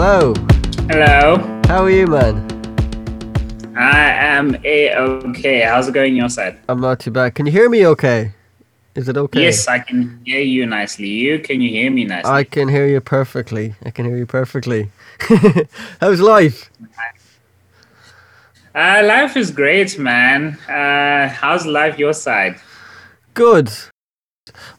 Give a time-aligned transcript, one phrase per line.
[0.00, 0.32] Hello.
[0.88, 1.38] Hello.
[1.66, 2.36] How are you, man?
[3.76, 5.62] I am a okay.
[5.62, 6.56] How's it going your side?
[6.68, 7.34] I'm not too bad.
[7.34, 8.32] Can you hear me okay?
[8.94, 9.42] Is it okay?
[9.42, 11.08] Yes, I can hear you nicely.
[11.08, 12.30] You can you hear me nicely?
[12.30, 13.74] I can hear you perfectly.
[13.84, 14.92] I can hear you perfectly.
[16.00, 16.70] How's life?
[18.72, 20.56] Uh, life is great, man.
[20.68, 22.60] Uh, how's life your side?
[23.34, 23.72] Good.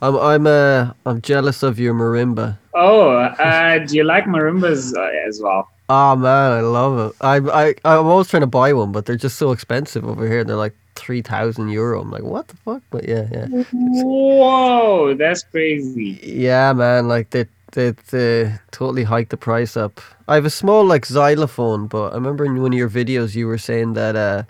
[0.01, 2.57] I'm I'm uh I'm jealous of your marimba.
[2.73, 5.69] Oh, uh, do you like marimbas uh, as well?
[5.89, 7.15] Oh man, I love it.
[7.21, 10.43] I I I'm always trying to buy one, but they're just so expensive over here.
[10.43, 12.01] They're like three thousand euro.
[12.01, 12.83] I'm like, what the fuck?
[12.91, 16.19] But yeah, yeah, Whoa, that's crazy.
[16.23, 17.07] yeah, man.
[17.07, 19.99] Like they they they totally hiked the price up.
[20.27, 23.47] I have a small like xylophone, but I remember in one of your videos you
[23.47, 24.43] were saying that uh,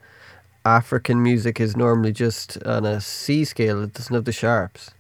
[0.66, 3.82] African music is normally just on a C scale.
[3.84, 4.92] It doesn't have the sharps.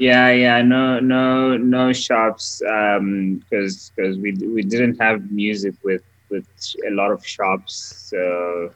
[0.00, 2.62] Yeah, yeah, no, no, no shops.
[2.68, 6.46] Um, because because we we didn't have music with with
[6.88, 7.74] a lot of shops.
[8.10, 8.74] So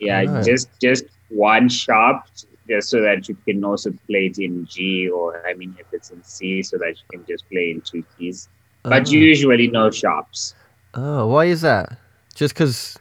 [0.00, 0.42] yeah, Right.
[0.42, 2.26] just just one shop,
[2.68, 6.10] just so that you can also play it in G or I mean, if it's
[6.10, 8.48] in C, so that you can just play in two keys.
[8.88, 9.10] But Oh.
[9.10, 10.56] usually no shops.
[10.94, 11.98] Oh, why is that?
[12.34, 12.98] Just because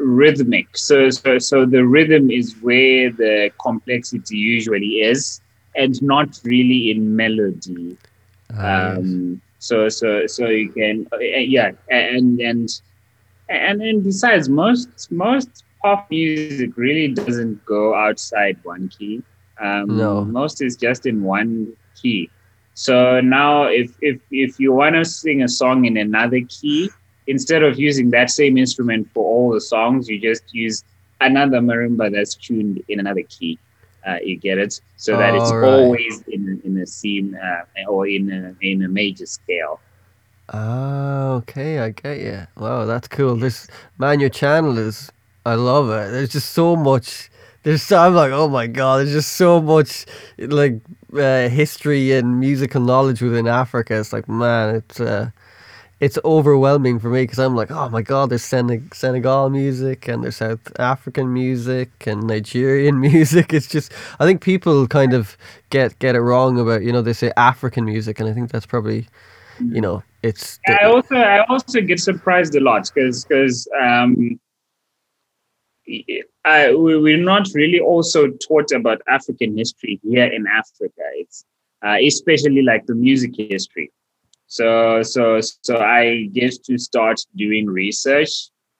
[0.00, 0.68] rhythmic.
[0.76, 5.40] So so so the rhythm is where the complexity usually is,
[5.74, 7.96] and not really in melody
[8.50, 8.98] yes.
[8.98, 12.68] um so so so you can uh, yeah and and
[13.48, 19.22] and then besides most most pop music really doesn't go outside one key
[19.60, 20.30] um No.
[20.30, 21.66] most is just in one
[22.00, 22.30] key
[22.74, 26.92] so now if if if you want to sing a song in another key
[27.26, 30.84] instead of using that same instrument for all the songs you just use
[31.20, 33.58] another marimba that's tuned in another key
[34.06, 35.98] uh, you get it so that it's All right.
[36.00, 39.80] always in in a scene uh, or in a in a major scale
[40.52, 42.46] Ah, okay, I get you.
[42.56, 43.36] Wow, that's cool.
[43.36, 43.66] This
[43.98, 45.10] man, your channel is,
[45.46, 46.10] I love it.
[46.12, 47.30] There's just so much.
[47.62, 50.06] There's, so- I'm like, oh my god, there's just so much
[50.38, 50.80] like
[51.14, 53.98] uh, history and musical knowledge within Africa.
[53.98, 55.30] It's like, man, it's uh,
[56.00, 60.24] it's overwhelming for me because I'm like, oh my god, there's Sen- Senegal music and
[60.24, 63.52] there's South African music and Nigerian music.
[63.52, 65.36] It's just, I think people kind of
[65.70, 68.66] get get it wrong about, you know, they say African music, and I think that's
[68.66, 69.08] probably,
[69.58, 70.58] you know, it's.
[70.68, 74.38] I also I also get surprised a lot because because um,
[76.44, 81.02] I we, we're not really also taught about African history here in Africa.
[81.14, 81.44] It's
[81.84, 83.92] uh, especially like the music history.
[84.46, 88.30] So so so I get to start doing research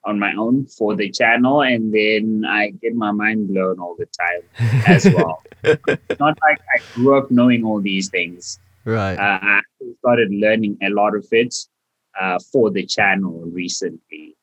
[0.04, 4.06] on my own for the channel, and then I get my mind blown all the
[4.06, 4.42] time
[4.86, 5.42] as well.
[5.62, 9.16] It's not like I grew up knowing all these things Right.
[9.16, 9.60] uh, I
[9.98, 11.54] started learning a lot of it
[12.20, 14.36] uh, for the channel recently.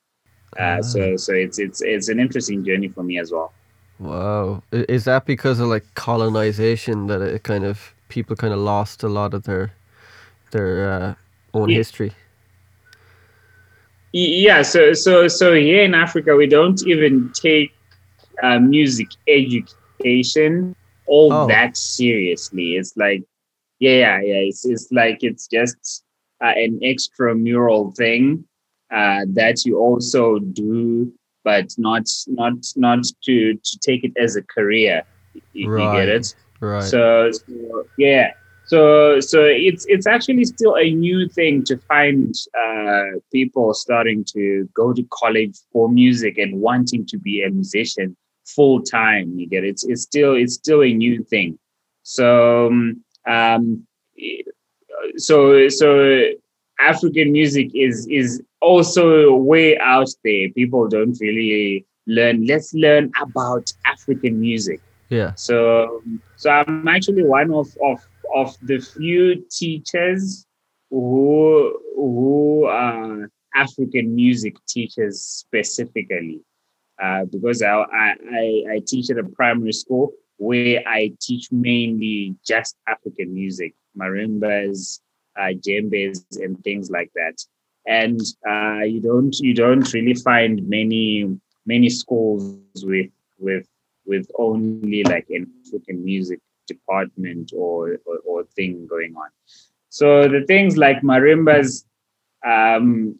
[0.58, 3.54] Uh, so so it's it's it's an interesting journey for me as well.
[4.00, 4.64] Wow.
[4.72, 9.08] Is that because of like colonization that it kind of people kind of lost a
[9.08, 9.72] lot of their
[10.52, 11.14] their uh,
[11.54, 11.78] own Yeah.
[11.78, 12.14] history?
[14.14, 17.72] Yeah, so so so here in Africa we don't even take
[18.42, 20.76] uh, music education
[21.06, 21.48] all Oh.
[21.48, 22.76] that seriously.
[22.78, 23.24] It's like
[23.80, 24.42] yeah yeah yeah.
[24.50, 26.04] It's it's like it's just
[26.42, 28.46] uh, an extramural thing
[28.92, 31.12] uh, that you also do,
[31.44, 35.04] but not not not to to take it as a career.
[35.54, 36.36] You, you get it?
[36.60, 36.84] Right.
[36.84, 38.32] So, so yeah.
[38.66, 44.68] So so it's it's actually still a new thing to find uh, people starting to
[44.74, 49.38] go to college for music and wanting to be a musician full time.
[49.38, 49.70] You get it?
[49.70, 51.58] It's it's still it's still a new thing.
[52.04, 53.88] So um, um
[55.18, 56.22] so so
[56.80, 60.50] African music is is also way out there.
[60.50, 62.46] People don't really learn.
[62.46, 64.82] Let's learn about African music.
[65.10, 65.34] yeah.
[65.36, 66.02] So,
[66.36, 68.00] so I'm actually one of of
[68.36, 70.46] of the few teachers
[70.90, 76.42] who who are African music teachers specifically,
[77.02, 82.76] uh, because I, I I teach at a primary school where I teach mainly just
[82.88, 85.00] African music, marimbas,
[85.40, 87.36] uh, djembes, and things like that.
[87.88, 93.68] And uh, you don't you don't really find many many schools with with
[94.06, 99.30] with only like an African music department or, or, or thing going on.
[99.90, 101.86] So the things like marimbas,
[102.46, 103.18] um,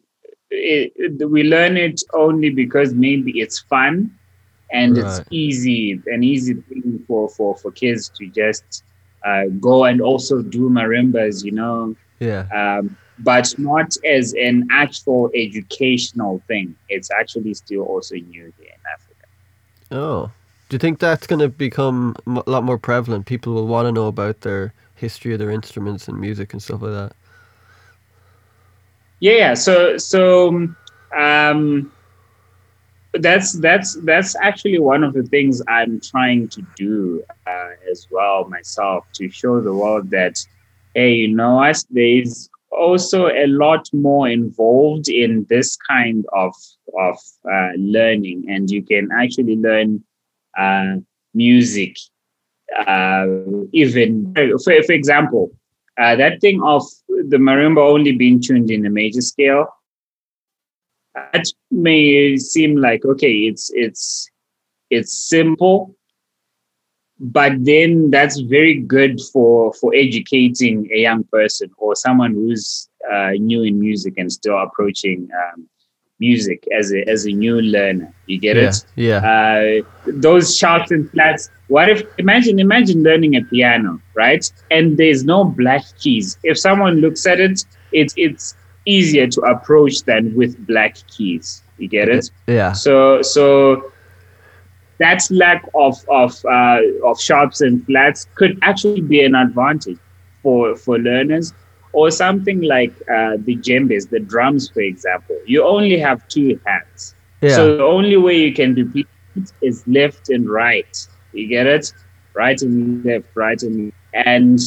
[0.50, 4.10] it, it, we learn it only because maybe it's fun
[4.70, 5.06] and right.
[5.06, 8.84] it's easy, an easy thing for, for, for kids to just
[9.24, 11.96] uh, go and also do marimbas, you know.
[12.20, 12.46] Yeah.
[12.54, 16.74] Um, but not as an actual educational thing.
[16.88, 19.26] It's actually still also new here in Africa.
[19.90, 20.30] Oh,
[20.68, 23.26] do you think that's going to become a lot more prevalent?
[23.26, 26.82] People will want to know about their history of their instruments and music and stuff
[26.82, 27.12] like that.
[29.20, 30.68] Yeah, so so
[31.16, 31.92] um,
[33.14, 38.48] that's that's that's actually one of the things I'm trying to do uh, as well
[38.48, 40.44] myself to show the world that
[40.94, 46.54] hey, you know what, there's also a lot more involved in this kind of
[46.98, 47.16] of
[47.50, 50.02] uh, learning, and you can actually learn
[50.58, 50.96] uh,
[51.34, 51.96] music.
[52.86, 53.26] Uh,
[53.72, 55.50] even for, for example,
[55.98, 59.66] uh, that thing of the marimba only being tuned in a major scale,
[61.14, 64.30] that may seem like okay, it's it's
[64.90, 65.96] it's simple,
[67.20, 73.30] but then that's very good for for educating a young person or someone who's uh,
[73.32, 75.68] new in music and still approaching um,
[76.20, 78.12] music as a as a new learner.
[78.26, 78.84] You get yeah, it?
[78.96, 79.18] Yeah.
[79.18, 81.50] Uh, those sharps and flats.
[81.68, 84.50] What if imagine imagine learning a piano, right?
[84.70, 86.38] And there's no black keys.
[86.44, 88.54] If someone looks at it, it's it's
[88.86, 91.62] easier to approach than with black keys.
[91.78, 92.30] You get it?
[92.46, 92.72] Yeah.
[92.72, 93.92] So so
[94.98, 99.98] that lack of of uh, of sharps and flats could actually be an advantage
[100.42, 101.52] for for learners
[101.92, 105.36] or something like uh, the djembes, the drums, for example.
[105.46, 107.54] You only have two hands, yeah.
[107.54, 109.06] so the only way you can repeat
[109.62, 111.06] is left and right.
[111.32, 111.92] You get it?
[112.34, 114.60] Right and left, right and and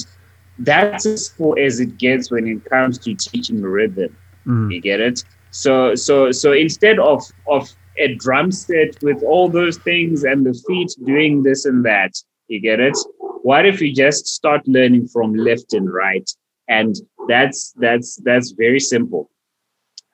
[0.60, 4.16] that's as far as it gets when it comes to teaching rhythm.
[4.46, 4.74] Mm.
[4.74, 5.24] You get it?
[5.52, 10.54] So so so instead of of a drum set with all those things and the
[10.68, 12.14] feet doing this and that,
[12.48, 12.98] you get it?
[13.44, 16.30] What if you just start learning from left and right?
[16.68, 16.96] And
[17.28, 19.30] that's that's that's very simple.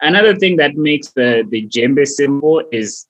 [0.01, 3.07] Another thing that makes the the djembe simple is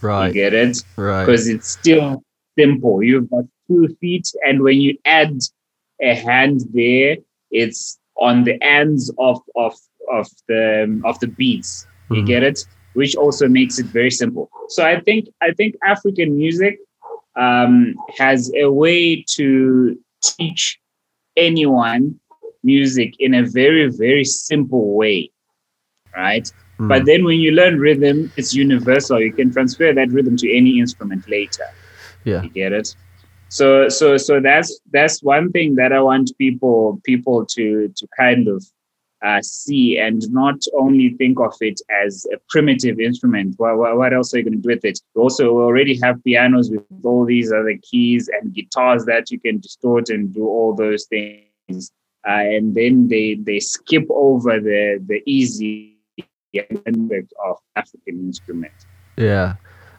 [0.02, 0.32] You Right.
[0.32, 0.76] get it?
[0.96, 1.26] Right.
[1.26, 2.22] Because it's still
[2.58, 3.02] simple.
[3.02, 5.38] You've got two feet, and when you add
[6.02, 7.16] a hand there,
[7.50, 9.74] it's on the ends of of
[10.18, 10.64] of the
[11.04, 11.72] of the beats.
[12.10, 12.26] You Mhm.
[12.32, 12.58] get it?
[12.94, 14.46] Which also makes it very simple.
[14.74, 16.74] So I think I think African music
[17.36, 19.48] um, has a way to
[20.22, 20.78] teach
[21.36, 22.02] anyone
[22.62, 25.30] music in a very very simple way
[26.16, 26.46] right
[26.80, 26.88] Mm.
[26.88, 30.78] but then when you learn rhythm it's universal you can transfer that rhythm to any
[30.80, 31.68] instrument later
[32.24, 32.42] yeah.
[32.42, 32.94] you get it
[33.52, 38.48] so so so that's that's one thing that i want people people to to kind
[38.48, 38.64] of
[39.22, 43.54] uh, see and not only think of it as a primitive instrument.
[43.56, 45.00] What, what, else are you going to do with it?
[45.14, 49.60] Also we already have pianos with all these other keys and guitars that you can
[49.60, 51.92] distort and do all those things.
[52.26, 55.98] Uh, and then they they skip over the the easy
[56.56, 58.72] aspect of african instrument.
[59.16, 59.54] Yeah,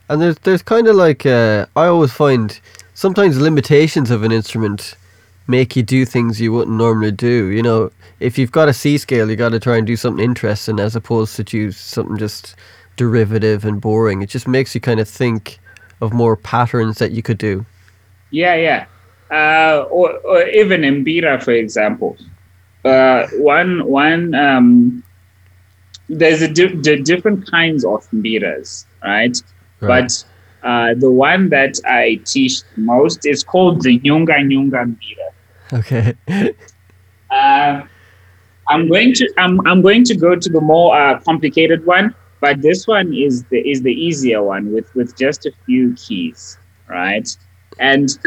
[0.07, 2.59] and there's there's kind of like uh, I always find
[2.93, 4.95] sometimes limitations of an instrument
[5.47, 7.47] make you do things you wouldn't normally do.
[7.47, 10.23] You know, if you've got a C scale, you got to try and do something
[10.23, 12.55] interesting as opposed to choose something just
[12.95, 14.21] derivative and boring.
[14.21, 15.59] It just makes you kind of think
[16.01, 17.65] of more patterns that you could do.
[18.31, 18.85] Yeah, yeah.
[19.31, 22.17] Uh, or, or even Mbira, for example.
[22.85, 24.35] Uh, one, one.
[24.35, 25.03] Um,
[26.09, 29.41] there's a di- di- different kinds of Mbiras, right?
[29.79, 30.01] Right.
[30.01, 30.25] But
[30.63, 35.29] uh, the one that I teach most is called the Nyunga Nyunga Mbira.
[35.73, 36.15] Okay.
[37.33, 37.89] Um,
[38.69, 42.61] I'm going to I'm, I'm going to go to the more uh, complicated one, but
[42.61, 47.27] this one is the is the easier one with with just a few keys, right?
[47.79, 48.07] And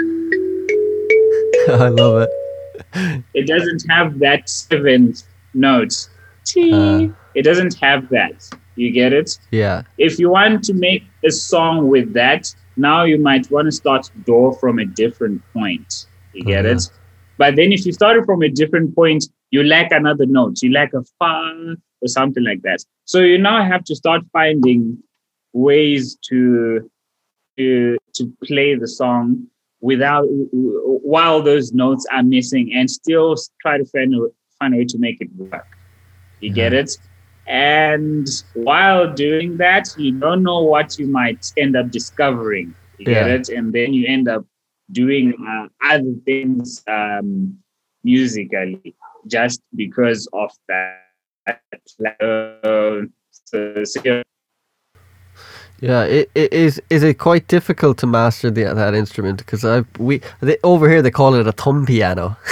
[1.68, 3.24] I love it.
[3.34, 5.22] it doesn't have that seventh
[5.54, 6.08] note.
[6.44, 6.72] T.
[6.72, 7.08] Uh.
[7.34, 8.48] it doesn't have that.
[8.76, 9.38] You get it?
[9.50, 9.82] Yeah.
[9.98, 14.10] If you want to make a song with that, now you might want to start
[14.24, 16.06] door from a different point.
[16.34, 16.72] You get Mhm.
[16.76, 16.90] it?
[17.38, 20.62] But then if you started from a different point, you lack another note.
[20.62, 22.84] You lack a fa or something like that.
[23.04, 24.98] So you now have to start finding
[25.52, 26.90] ways to
[27.58, 29.46] to to play the song
[29.80, 30.26] without
[31.12, 34.28] while those notes are missing and still try to find a
[34.58, 35.66] find a way to make it work.
[36.40, 36.90] You get it?
[37.46, 42.74] And while doing that, you don't know what you might end up discovering.
[42.98, 43.48] You get it?
[43.48, 44.44] And then you end up
[44.90, 47.56] doing uh, other things um,
[48.02, 51.02] musically just because of that.
[51.48, 54.22] Uh, so, so
[55.80, 56.80] Yeah, it, it is.
[56.90, 59.38] Is it quite difficult to master the, that instrument?
[59.38, 62.36] Because I we they, over here they call it a thumb piano.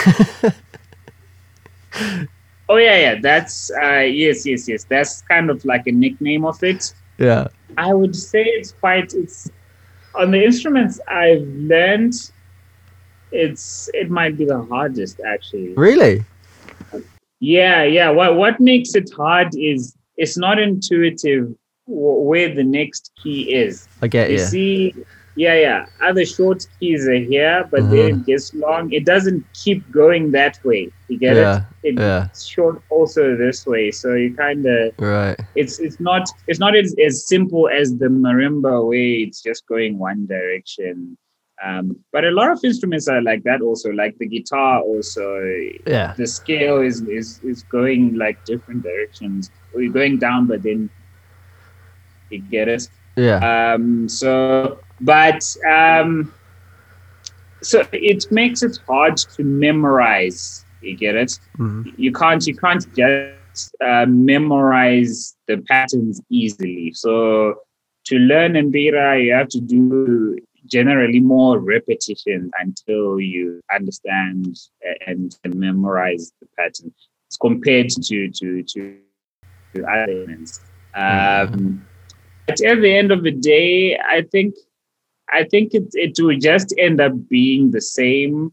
[2.68, 3.14] Oh yeah, yeah.
[3.20, 4.84] That's uh yes, yes, yes.
[4.88, 6.84] That's kind of like a nickname of it.
[7.18, 7.48] yeah.
[7.76, 9.50] I would say it's quite it's
[10.14, 12.12] on the instruments I've learned
[13.32, 15.74] it's it might be the hardest actually.
[15.76, 16.24] Really?
[17.40, 18.10] Yeah, yeah.
[18.10, 21.48] What what makes it hard is it's not intuitive
[21.86, 23.88] w- where the next key is.
[24.00, 24.44] I get You you.
[24.44, 24.94] see,
[25.36, 25.86] yeah, yeah.
[26.00, 27.90] Other short keys are here, but Uh-huh.
[27.94, 28.92] then it gets long.
[28.92, 30.90] It doesn't keep going that way.
[31.08, 31.98] You get Yeah, it?
[31.98, 32.26] yeah.
[32.26, 33.90] It's short also this way.
[33.90, 35.38] So you kind of Right.
[35.54, 39.08] it's it's not it's not as, as simple as the marimba way.
[39.26, 41.16] It's just going one direction.
[41.64, 43.90] Um, but a lot of instruments are like that also.
[43.92, 45.24] Like the guitar also,
[45.86, 46.12] Yeah.
[46.16, 49.50] the scale is is is going like different directions.
[49.74, 50.90] We're going down, but then
[52.30, 52.88] you get it.
[53.16, 53.38] Yeah.
[53.74, 56.32] Um, so, but um,
[57.62, 60.64] so it makes it hard to memorize.
[60.80, 61.38] You get it?
[61.58, 61.94] Mhm.
[61.96, 62.46] You can't.
[62.46, 66.92] You can't just uh, memorize the patterns easily.
[66.94, 67.60] So,
[68.06, 74.58] to learn Mbira, you have to do generally more repetition until you understand
[75.06, 76.92] and, memorize the pattern.
[77.26, 78.98] It's compared to to to,
[79.74, 80.60] to other elements.
[80.94, 81.86] Um,
[82.46, 84.54] but at the end of the day, I think
[85.34, 88.52] I think it it will just end up being the same,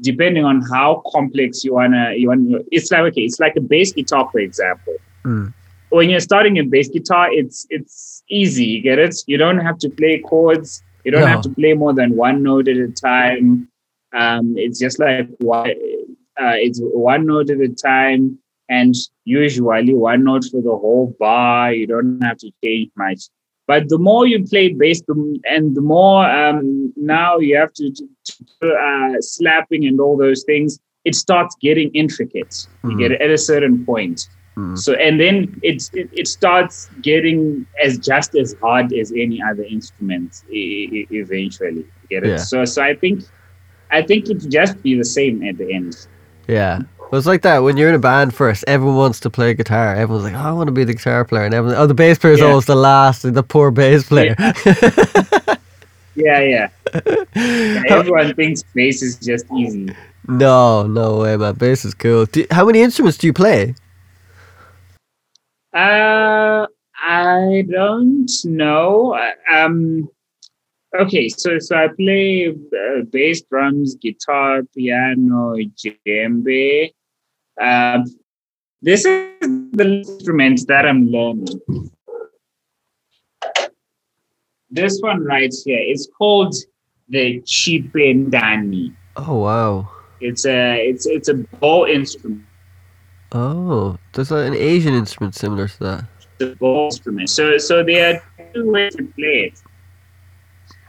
[0.00, 2.66] depending on how complex you wanna you want.
[2.70, 4.96] It's like okay, it's like a bass guitar, for example.
[5.24, 5.52] Mm.
[5.90, 8.64] When you're starting a bass guitar, it's it's easy.
[8.64, 9.14] You get it.
[9.26, 10.82] You don't have to play chords.
[11.04, 11.26] You don't No.
[11.34, 13.68] have to play more than one note at a time.
[14.14, 15.70] Um, it's just like one,
[16.40, 21.72] uh, it's one note at a time, and usually one note for the whole bar.
[21.72, 23.22] You don't have to change much.
[23.66, 25.02] But the more you play bass,
[25.44, 28.04] and the more um, now you have to, to,
[28.60, 32.66] to uh, slapping and all those things, it starts getting intricate.
[32.84, 32.98] You Mhm.
[32.98, 34.28] get it at a certain point.
[34.56, 34.76] Mhm.
[34.76, 39.62] So and then it, it it starts getting as just as hard as any other
[39.64, 41.84] instrument e- e- eventually.
[42.02, 42.30] You Get it?
[42.30, 42.36] Yeah.
[42.36, 43.22] So so I think
[43.90, 45.96] I think it just be the same at the end.
[46.48, 46.80] Yeah.
[47.12, 48.64] Well, it's like that when you're in a band first.
[48.66, 49.94] Everyone wants to play guitar.
[49.94, 52.18] Everyone's like, oh, "I want to be the guitar player," and everyone, oh, the bass
[52.18, 52.46] player is Yeah.
[52.46, 54.34] always the last, the poor bass player.
[56.14, 56.68] Yeah, yeah.
[57.36, 59.94] Yeah, Everyone thinks bass is just easy.
[60.28, 61.54] no, no way, man.
[61.54, 62.26] Bass is cool.
[62.26, 63.74] Do, how many instruments do you play?
[65.74, 66.66] Uh,
[67.02, 69.18] I don't know.
[69.50, 70.08] Um,
[71.00, 76.90] okay, so so I play uh, bass, drums, guitar, piano, djembe.
[77.60, 78.04] Um,
[78.80, 79.38] this is
[79.72, 81.60] the instrument that I'm learning.
[84.70, 86.54] This one right here is called
[87.08, 88.94] the chipendani.
[89.16, 89.88] Oh wow.
[90.20, 92.44] It's a it's it's a bow instrument.
[93.32, 96.04] Oh, there's an Asian instrument similar to that.
[96.38, 97.28] the bow instrument.
[97.28, 99.62] So so there are two ways to play it.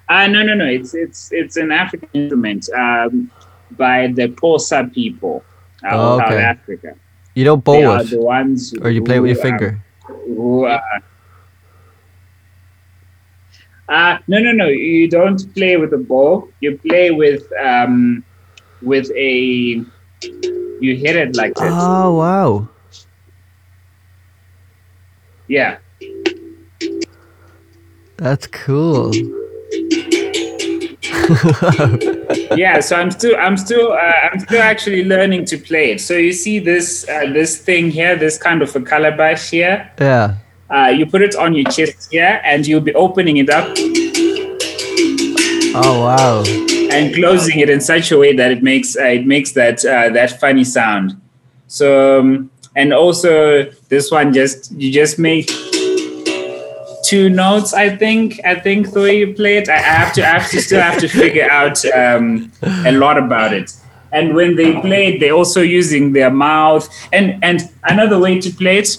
[0.10, 3.30] Uh no no no it's it's it's an African instrument um
[3.72, 5.44] by the Xhosa people
[5.86, 6.40] uh, Oh, of okay.
[6.40, 6.96] Africa.
[7.36, 9.42] You don't They bow are it, the ones or you play it with your who,
[9.42, 9.80] finger.
[10.08, 10.80] who uh,
[13.90, 16.50] uh no no no you don't play with a ball.
[16.60, 18.24] you play with um
[18.82, 19.84] with a
[20.80, 22.70] you hit it like this Oh wow.
[25.48, 25.78] yeah
[28.18, 29.12] That's cool.
[32.58, 36.14] yeah so i'm still i'm still uh, i'm still actually learning to play it so
[36.16, 40.36] you see this uh, this thing here this kind of a calabash here yeah.
[40.70, 43.68] uh, you put it on your chest here and you'll be opening it up
[45.76, 46.44] Oh wow.
[46.92, 50.10] and closing it in such a way that it makes uh, it makes that uh,
[50.10, 51.20] that funny sound
[51.68, 55.50] so um, and also this one just you just make
[57.14, 57.74] two notes.
[57.86, 58.40] I think.
[58.52, 60.22] I think the way you play it, I have to.
[60.22, 62.52] I have to still have to figure out um,
[62.92, 63.70] a lot about it.
[64.12, 66.86] And when they play it, they're also using their mouth.
[67.18, 68.92] And and another way to play it.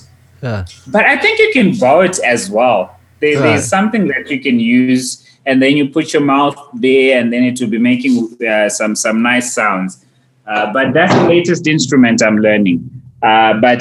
[0.43, 0.65] Yeah.
[0.87, 2.81] But I think you can vote as well.
[3.21, 3.41] There.
[3.41, 5.07] There's something that you can use,
[5.47, 8.95] and then you put your mouth there, and then it will be making uh, some
[9.05, 10.05] some nice sounds.
[10.47, 12.79] Uh, but that's the latest instrument I'm learning.
[13.23, 13.81] Uh, but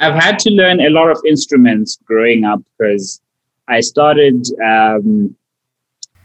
[0.00, 3.20] I've had to learn a lot of instruments growing up because
[3.68, 5.36] I started um,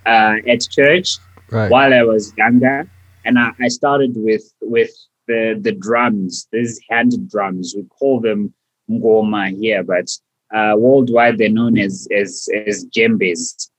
[0.05, 1.17] uh, at church
[1.51, 1.69] Right.
[1.69, 2.89] while I was younger,
[3.23, 4.89] and I, I started with with
[5.27, 6.47] the the drums.
[6.51, 7.73] These hand drums.
[7.77, 8.51] We call them
[8.89, 10.09] ngoma here, but
[10.55, 13.69] uh, worldwide they're known as as as djembes.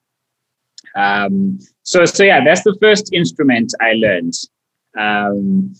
[0.94, 4.34] Um, so so yeah, that's the first instrument I learned.
[4.96, 5.74] Um,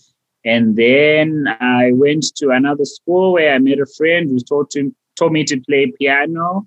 [0.47, 4.95] and then I went to another school where I met a friend who taught to
[5.17, 6.65] taught me to play piano.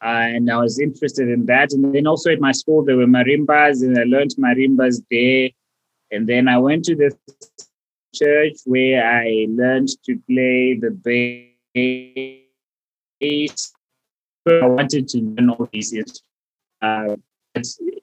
[0.00, 1.72] Uh, and I was interested in that.
[1.72, 5.50] And then also at my school, there were marimbas, and I learned marimbas there.
[6.12, 7.10] And then I went to the
[8.14, 10.90] church where I learned to play the
[13.20, 13.72] bass.
[14.46, 16.22] I wanted to learn all these instruments.
[16.80, 17.16] Uh,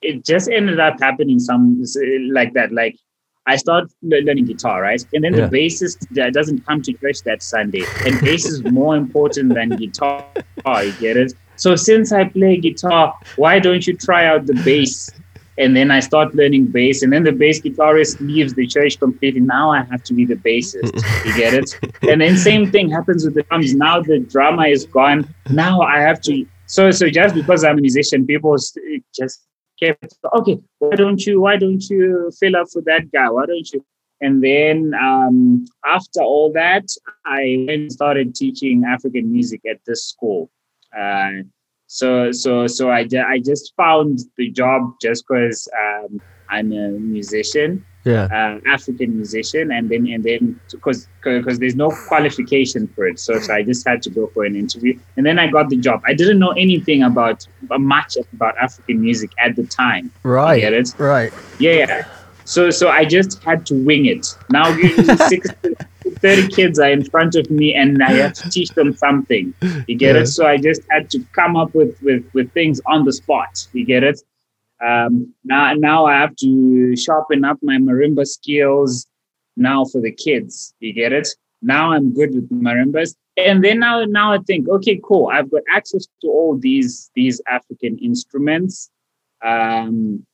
[0.01, 1.81] it just ended up happening some
[2.33, 2.73] like that.
[2.73, 2.97] Like
[3.47, 5.03] I start learning guitar, right?
[5.13, 5.47] And then Yeah.
[5.47, 7.83] the bassist that doesn't come to church that Sunday.
[8.05, 10.25] And bass is more important than guitar.
[10.83, 11.33] You get it?
[11.57, 15.11] So since I play guitar, why don't you try out the bass?
[15.57, 19.39] And then I start learning bass, and then the bass guitarist leaves the church completely.
[19.39, 20.93] Now I have to be the bassist.
[21.25, 21.79] You get it?
[22.09, 23.73] And then same thing happens with the drums.
[23.73, 25.33] Now the drama is gone.
[25.49, 26.45] Now I have to.
[26.65, 28.57] So so just because I'm a musician, people
[29.19, 29.35] just
[29.79, 30.59] kept okay.
[30.79, 31.41] Why don't you?
[31.41, 33.29] Why don't you fill up for that guy?
[33.29, 33.85] Why don't you?
[34.21, 36.85] And then um, after all that,
[37.25, 40.49] I started teaching African music at this school.
[40.97, 41.43] Uh,
[41.87, 47.85] so so so I, I just found the job just because um, I'm a musician,
[48.05, 48.25] Yeah.
[48.31, 53.39] uh, African musician, and then and then because because there's no qualification for it, so,
[53.39, 56.01] so I just had to go for an interview, and then I got the job.
[56.05, 60.11] I didn't know anything about uh, much about African music at the time.
[60.23, 60.61] Right.
[60.61, 60.93] get it?
[60.99, 61.33] Right.
[61.59, 62.05] Yeah, yeah.
[62.45, 64.27] So so I just had to wing it.
[64.51, 64.65] Now
[65.27, 65.49] six,
[66.19, 69.51] 30 kids are in front of me and I have to teach them something.
[69.87, 70.21] You get Yeah.
[70.21, 70.27] it?
[70.27, 73.67] So I just had to come up with, with, with things on the spot.
[73.73, 74.21] You get it?
[74.85, 79.07] Um, now now I have to sharpen up my marimba skills
[79.57, 80.73] now for the kids.
[80.79, 81.27] You get it?
[81.61, 83.15] Now I'm good with marimbas.
[83.37, 85.29] And then now now I think, okay, cool.
[85.33, 88.91] I've got access to all these these African instruments.
[89.43, 90.25] Um,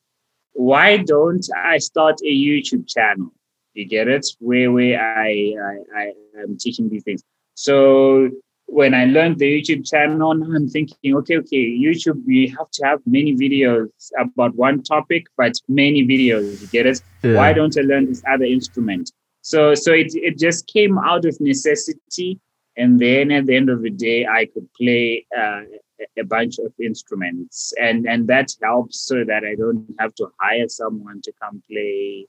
[0.54, 3.32] why don't I start a YouTube channel?
[3.74, 4.28] You get it?
[4.40, 7.24] Where where I I, I am teaching these things.
[7.54, 8.30] So
[8.71, 12.86] when I learned the YouTube channel, now I'm thinking, okay, okay, YouTube, we have to
[12.86, 16.62] have many videos about one topic, but many videos.
[16.62, 17.01] You get it?
[17.21, 17.36] Yeah.
[17.36, 19.12] Why don't I learn this other instrument?
[19.41, 22.39] So so it it just came out of necessity,
[22.77, 25.63] and then at the end of the day, I could play uh,
[26.03, 30.27] a- a bunch of instruments, and and that helps so that I don't have to
[30.39, 32.27] hire someone to come play.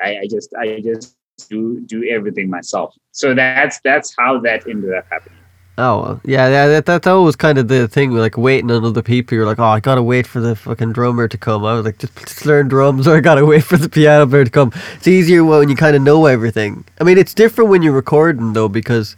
[0.00, 1.16] I, I just I just
[1.50, 2.94] do do everything myself.
[3.12, 5.44] So that's that's how that ended up happening.
[5.80, 6.66] Oh well, yeah, yeah.
[6.66, 9.36] That, that's always kind of the thing, like waiting on other people.
[9.36, 11.64] You're like, oh, I gotta wait for the fucking drummer to come.
[11.64, 14.44] I was like, just, just learn drums, or I gotta wait for the piano player
[14.44, 14.72] to come.
[14.96, 16.84] It's easier when you kind of know everything.
[17.00, 19.14] I mean, it's different when you're recording though, because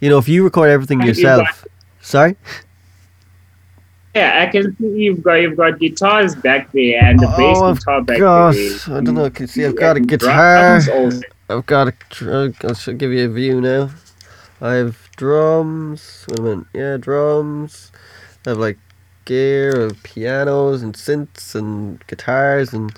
[0.00, 1.64] you know if you record everything you've yourself.
[2.00, 2.34] Sorry.
[4.16, 7.64] Yeah, I can see you've got you've got guitars back there and the bass Oh,
[7.66, 8.78] I've guitar back got- there.
[8.88, 10.80] I don't know, I can see I've got a guitar.
[11.48, 11.94] I've got a.
[12.64, 13.90] I'll give you a view now.
[14.60, 16.24] I have drums.
[16.28, 16.66] Wait a minute.
[16.74, 17.92] Yeah, drums.
[18.46, 18.78] I have like
[19.24, 22.92] gear, of pianos and synths and guitars and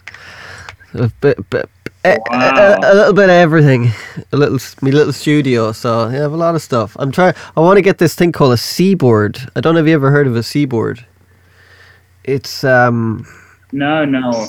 [0.94, 1.68] a bit, bit,
[2.04, 3.90] a, a- a, a little bit of everything.
[4.32, 5.72] A little, my little studio.
[5.72, 6.96] So yeah, I have a lot of stuff.
[6.98, 7.34] I'm trying.
[7.56, 9.38] I want to get this thing called a seaboard.
[9.56, 11.04] I don't know if you ever heard of a seaboard.
[12.24, 13.26] It's um
[13.72, 14.46] No, no.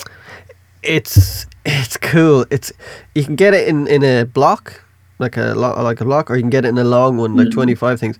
[0.83, 2.45] it's it's cool.
[2.51, 2.71] It's
[3.15, 4.81] you can get it in in a block,
[5.19, 7.35] like a lo- like a block, or you can get it in a long one,
[7.35, 7.53] like Mhm.
[7.53, 8.17] twenty five things.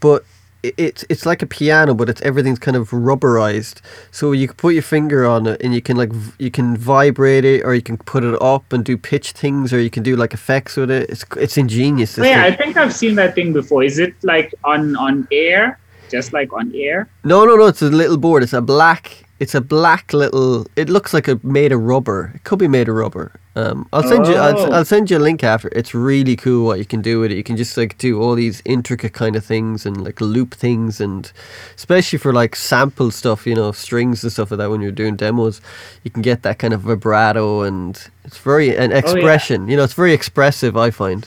[0.00, 0.24] But
[0.62, 3.80] it's it's like a piano, but it's everything's kind of rubberized.
[4.10, 6.76] So you can put your finger on it, and you can like v- you can
[6.76, 10.02] vibrate it, or you can put it up and do pitch things, or you can
[10.02, 11.08] do like effects with it.
[11.10, 12.18] It's it's ingenious.
[12.18, 13.84] Oh, yeah, I think I've seen that thing before.
[13.84, 15.78] Is it like on on air?
[16.10, 17.06] Just like on air?
[17.22, 17.66] No, no, no.
[17.66, 18.42] It's a little board.
[18.42, 19.24] It's a black.
[19.40, 20.66] It's a black little.
[20.76, 22.32] It looks like a made of rubber.
[22.34, 23.32] It could be made of rubber.
[23.56, 24.34] Um, I'll send you.
[24.36, 24.70] I'll, Oh.
[24.70, 25.68] I'll send you a link after.
[25.72, 27.36] It's really cool what you can do with it.
[27.36, 31.00] You can just like do all these intricate kind of things and like loop things,
[31.00, 31.30] and
[31.76, 34.70] especially for like sample stuff, you know, strings and stuff like that.
[34.70, 35.60] When you're doing demos,
[36.04, 39.68] you can get that kind of vibrato and it's very an expression.
[39.68, 40.76] You know, it's very expressive.
[40.76, 41.26] I find.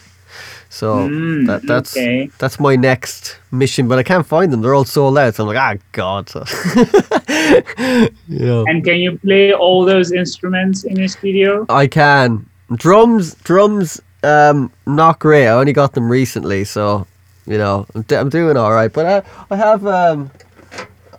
[0.70, 2.30] So Mm, that that's okay.
[2.38, 4.62] that's my next mission, but I can't find them.
[4.62, 5.36] They're all sold out.
[5.36, 6.30] So I'm like, ah, God.
[8.28, 11.66] Know, And can you play all those instruments in your studio?
[11.70, 13.36] I can drums.
[13.44, 15.48] Drums, um, not great.
[15.48, 17.06] I only got them recently, so
[17.46, 18.92] you know, I'm, d- I'm doing all right.
[18.92, 20.32] But I, I have, um,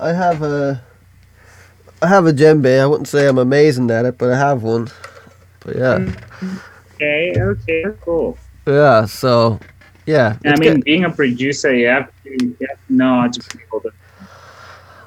[0.00, 0.82] I have a,
[2.00, 2.80] I have a djembe.
[2.80, 4.88] I wouldn't say I'm amazing at it, but I have one.
[5.60, 6.12] But yeah,
[6.94, 8.38] Okay, okay, cool.
[8.66, 9.04] yeah.
[9.04, 9.58] So,
[10.06, 10.36] yeah.
[10.46, 13.62] I mean, being a producer, you have to, you have to know how to play
[13.72, 13.90] all the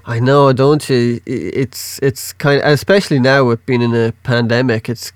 [0.08, 1.20] I know, don't you?
[1.26, 4.88] It's it's kind of, especially now with being in a pandemic.
[4.88, 5.12] It's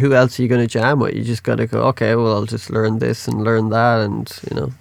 [0.00, 1.14] who else are you going to jam with?
[1.14, 1.82] You just got to go.
[1.88, 4.72] Okay, well, I'll just learn this and learn that, and you know,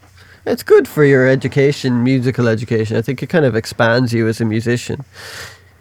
[0.46, 2.96] it's good for your education, musical education.
[2.96, 5.04] I think it kind of expands you as a musician.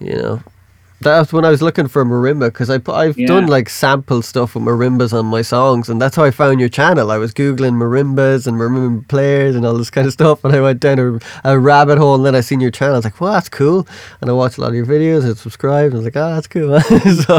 [0.01, 0.43] You know,
[1.05, 4.65] that's when I was looking for marimba because I I've done like sample stuff with
[4.65, 7.11] marimbas on my songs, and that's how I found your channel.
[7.11, 10.61] I was googling marimbas and marimba players and all this kind of stuff, and I
[10.61, 12.95] went down a, a rabbit hole, and then I seen your channel.
[12.95, 13.87] I was like, "Well, that's cool,"
[14.21, 15.95] and I watched a lot of your videos and subscribed.
[15.95, 16.81] And I was like, "Oh, that's cool."
[17.25, 17.37] so,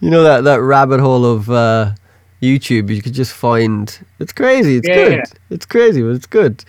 [0.00, 1.92] you know that that rabbit hole of uh,
[2.40, 3.98] YouTube, you could just find.
[4.20, 4.76] It's crazy.
[4.76, 5.12] It's Yeah, good.
[5.12, 5.24] yeah.
[5.50, 6.64] It's crazy, but it's good.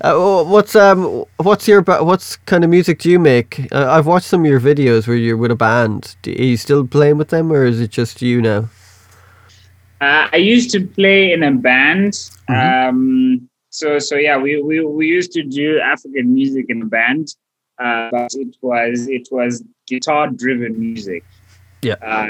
[0.00, 3.66] Uh, what's um what's your what's kind of music do you make?
[3.72, 6.16] Uh, I've watched some of your videos where you're with a band.
[6.22, 8.68] Do, are you still playing with them, or is it just you now?
[10.00, 12.12] Uh, I used to play in a band.
[12.48, 12.88] Mhm.
[12.88, 17.34] Um, so so yeah, we, we we used to do African music in a band,
[17.78, 21.24] uh, but it was it was guitar driven music.
[21.82, 21.94] Yeah.
[21.94, 22.26] Uh,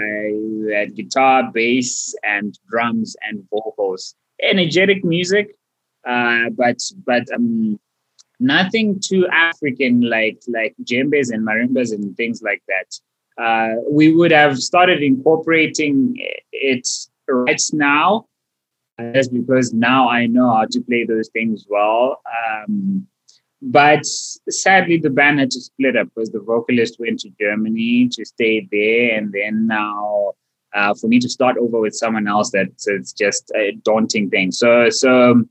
[0.64, 4.14] we had guitar, bass, and drums and vocals.
[4.42, 5.56] Energetic music,
[6.06, 7.78] uh, but but um,
[8.38, 13.42] nothing too African like like djembes and marimbas and things like that.
[13.42, 16.14] Uh, we would have started incorporating
[16.52, 16.88] it
[17.28, 18.26] right now.
[18.98, 22.20] uh, That's because now I know how to play those things well.
[22.26, 23.06] Um,
[23.62, 24.07] but
[24.49, 28.66] sadly, the band had to split up because the vocalist went to Germany to stay
[28.70, 30.33] there, and then now
[30.75, 34.53] uh, for me to start over with someone else, that's it's just a daunting thing.
[34.53, 35.44] So so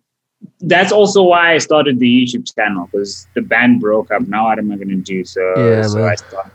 [0.61, 4.27] that's also why I started the YouTube channel because the band broke up.
[4.27, 5.23] Now what am I going to do?
[5.23, 6.09] So Yeah, so man.
[6.09, 6.51] I started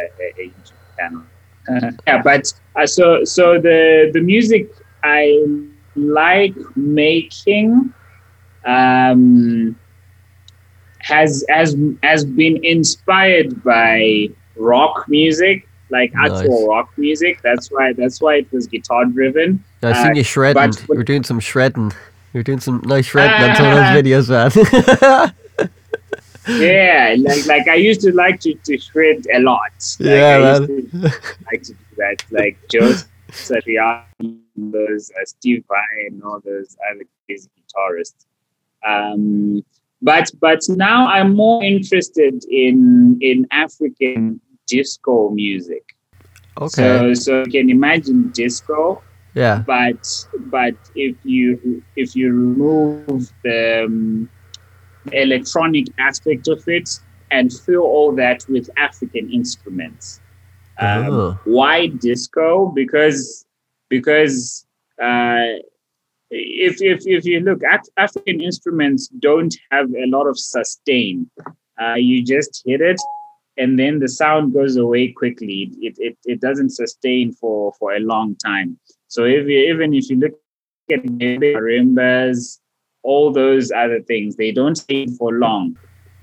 [0.00, 1.22] a, a, a YouTube channel.
[2.06, 4.70] yeah, but uh, so so the the music
[5.02, 5.42] I
[5.96, 7.92] like making
[8.66, 9.76] um,
[11.04, 16.68] has has has been inspired by rock music, like actual Nice.
[16.68, 17.40] rock music.
[17.42, 19.62] That's why that's why it was guitar driven.
[19.82, 20.70] I seen Uh, you shredding.
[20.70, 21.92] but- you were doing some shredding.
[22.32, 25.32] You were doing some nice shredding on some of those videos, man.
[26.46, 29.72] Yeah, like like I used to like to, to shred a lot.
[29.98, 30.68] Like, Yeah, I man.
[30.68, 31.12] used to
[31.50, 32.16] like to do that.
[32.30, 32.92] Like Joe
[33.30, 38.26] Satriani, those uh, Steve Vai, and all those other crazy guitarists.
[38.86, 39.64] Um,
[40.04, 45.96] but but now I'm more interested in in African disco music.
[46.60, 47.14] okay.
[47.14, 49.02] So so you can imagine disco,
[49.34, 49.64] yeah.
[49.66, 50.02] but
[50.56, 54.28] but if you if you remove the um,
[55.12, 56.88] electronic aspect of it
[57.30, 60.20] and fill all that with African instruments.
[60.78, 61.38] Um, Oh.
[61.44, 62.72] Why disco?
[62.74, 63.46] Because
[63.88, 64.66] because
[65.02, 65.64] uh,
[66.30, 71.30] if if if you look at African instruments, don't have a lot of sustain.
[71.80, 73.00] Uh, you just hit it,
[73.56, 75.70] and then the sound goes away quickly.
[75.80, 78.78] It it, it doesn't sustain for for a long time.
[79.08, 80.32] So if you, even if you look
[80.90, 82.58] at marimbas,
[83.02, 85.76] all those other things, they don't stay for long.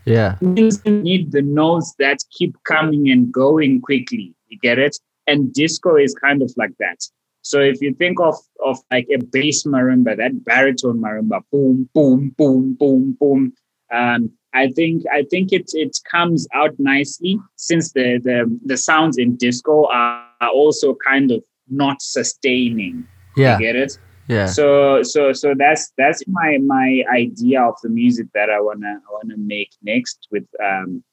[0.06, 0.36] Yeah.
[0.56, 4.34] Things need the notes that keep coming and going quickly.
[4.48, 4.98] You get it?
[5.28, 7.00] And disco is kind of like that.
[7.42, 12.36] So if you think of of like a bass marimba, that baritone marimba, boom, boom,
[12.38, 13.54] boom, boom, boom.
[13.92, 19.18] Um, I think I think it it comes out nicely since the the the sounds
[19.18, 23.08] in disco are, are also kind of not sustaining.
[23.36, 23.58] Yeah.
[23.58, 23.98] You get it?
[24.28, 24.46] Yeah.
[24.46, 29.12] So so so that's that's my my idea of the music that I wanna I
[29.12, 31.04] wanna make next with um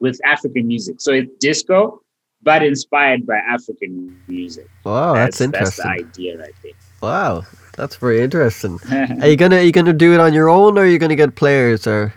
[0.00, 1.00] with African music.
[1.00, 2.02] So it's disco,
[2.42, 4.66] but inspired by African music.
[4.84, 5.84] Wow, that's, That's interesting.
[5.84, 6.76] the idea, I think.
[7.02, 7.44] wow,
[7.76, 8.78] that's very interesting.
[8.90, 11.16] Are you gonna are you gonna do it on your own, or are you gonna
[11.16, 12.14] get players, or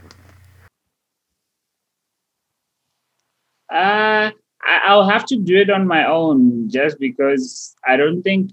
[3.74, 4.30] Uh,
[4.62, 8.52] I, I'll have to do it on my own just because I don't think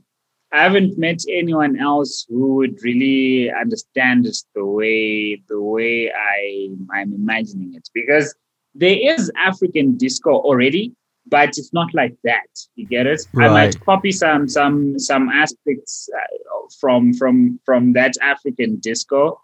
[0.52, 7.12] I haven't met anyone else who would really understand the way the way I I'm
[7.12, 7.88] imagining it.
[7.94, 8.34] Because
[8.74, 10.94] there is African disco already,
[11.30, 12.48] but it's not like that.
[12.74, 13.22] You get it?
[13.36, 16.36] I might copy some some some aspects uh,
[16.80, 19.40] from from from that African disco.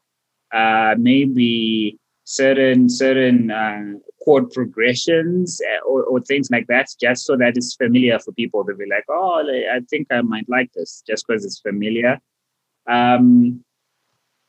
[0.52, 3.94] Uh, maybe certain certain uh,
[4.24, 8.64] chord progressions uh, or, or things like that, just so that it's familiar for people.
[8.64, 12.20] They'll be like, "Oh, I think I might like this," just because it's familiar.
[12.88, 13.64] Um,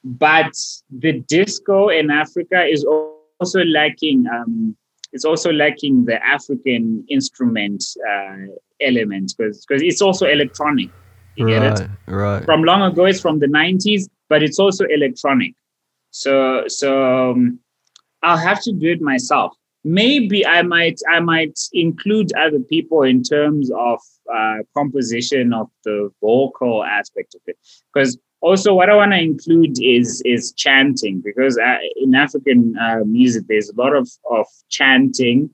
[0.04, 0.54] but
[0.89, 4.26] the disco in Africa is also lacking.
[4.28, 4.76] Um,
[5.13, 10.89] it's also lacking the African instrument uh, element because because it's also electronic.
[11.36, 11.88] You get it?
[12.08, 12.46] Right, right.
[12.46, 15.54] From long ago, it's from the '90s, but it's also electronic.
[16.12, 17.60] So so um,
[18.24, 19.54] I'll have to do it myself.
[19.84, 24.00] Maybe I might I might include other people in terms of
[24.34, 27.58] uh, composition of the vocal aspect of it,
[27.93, 33.04] because also what I want to include is is chanting because uh, in African uh,
[33.06, 35.50] music there's a lot of of chanting,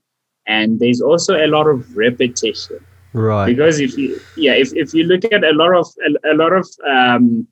[0.48, 2.80] and there's also a lot of repetition
[3.14, 3.46] Right.
[3.46, 5.88] because if you yeah if, if you look at a lot of
[6.26, 7.48] a, a lot of um,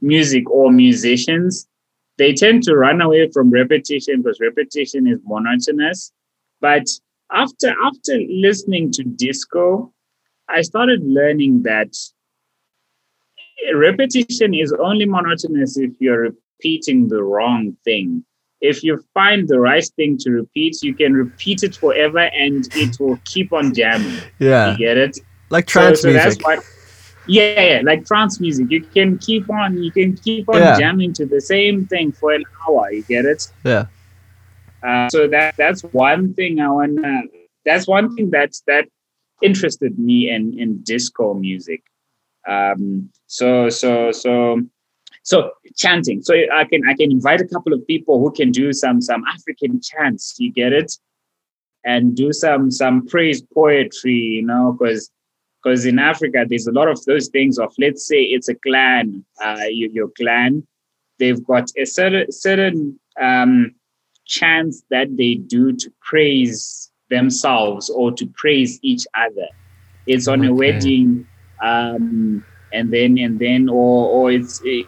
[0.00, 1.66] music or musicians
[2.18, 6.12] they tend to run away from repetition because repetition is monotonous
[6.60, 6.84] but
[7.32, 9.90] after after listening to disco
[10.50, 11.96] i started learning that
[13.74, 18.24] repetition is only monotonous if you're repeating the wrong thing
[18.62, 22.98] if you find the right thing to repeat you can repeat it forever and it
[22.98, 24.72] will keep on jamming Yeah.
[24.72, 25.18] you get it?
[25.50, 26.46] Like So- trance so, that's music.
[26.46, 26.58] why.
[27.28, 28.66] Yeah, yeah, like trance music.
[28.70, 30.78] You can keep on, you can keep on Yeah.
[30.78, 32.90] jamming to the same thing for an hour.
[32.92, 33.48] You get it?
[33.64, 33.86] Yeah.
[34.82, 37.22] Uh, so that that's one thing I wanna.
[37.64, 38.86] That's one thing that's that
[39.42, 41.82] interested me in in disco music.
[42.46, 44.60] Um, so so so
[45.22, 46.22] so chanting.
[46.22, 49.24] So I can I can invite a couple of people who can do some some
[49.24, 50.36] African chants.
[50.38, 50.92] You get it?
[51.84, 54.12] And do some some praise poetry.
[54.12, 55.10] You know, because
[55.62, 59.24] because in Africa there's a lot of those things of let's say it's a clan,
[59.42, 60.66] uh, your, your clan,
[61.18, 63.74] they've got a certain certain um,
[64.26, 69.48] chants that they do to praise themselves or to praise each other.
[70.06, 71.26] It's on a wedding,
[71.60, 74.60] um, and then and then or or it's.
[74.64, 74.86] It,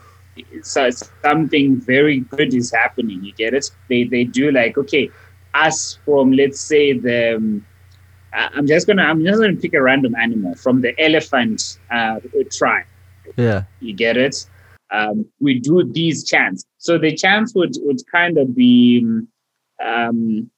[0.52, 0.88] it's uh,
[1.24, 3.24] something very good is happening.
[3.24, 3.68] You get it?
[3.88, 5.10] They they do like okay,
[5.52, 7.66] us from let's say the um,
[8.32, 12.20] I'm just gonna I'm just gonna pick a random animal from the elephant uh,
[12.52, 12.86] tribe.
[13.36, 13.64] Yeah.
[13.80, 14.46] You get it?
[14.90, 16.64] Um, we do these chants.
[16.78, 19.06] So the chants would would kind of be
[19.84, 20.50] um,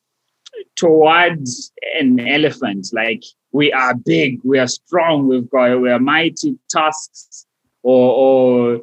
[0.76, 6.56] towards an elephant, like we are big, we are strong, we've got we are mighty
[6.72, 7.46] tusks,
[7.82, 8.80] or or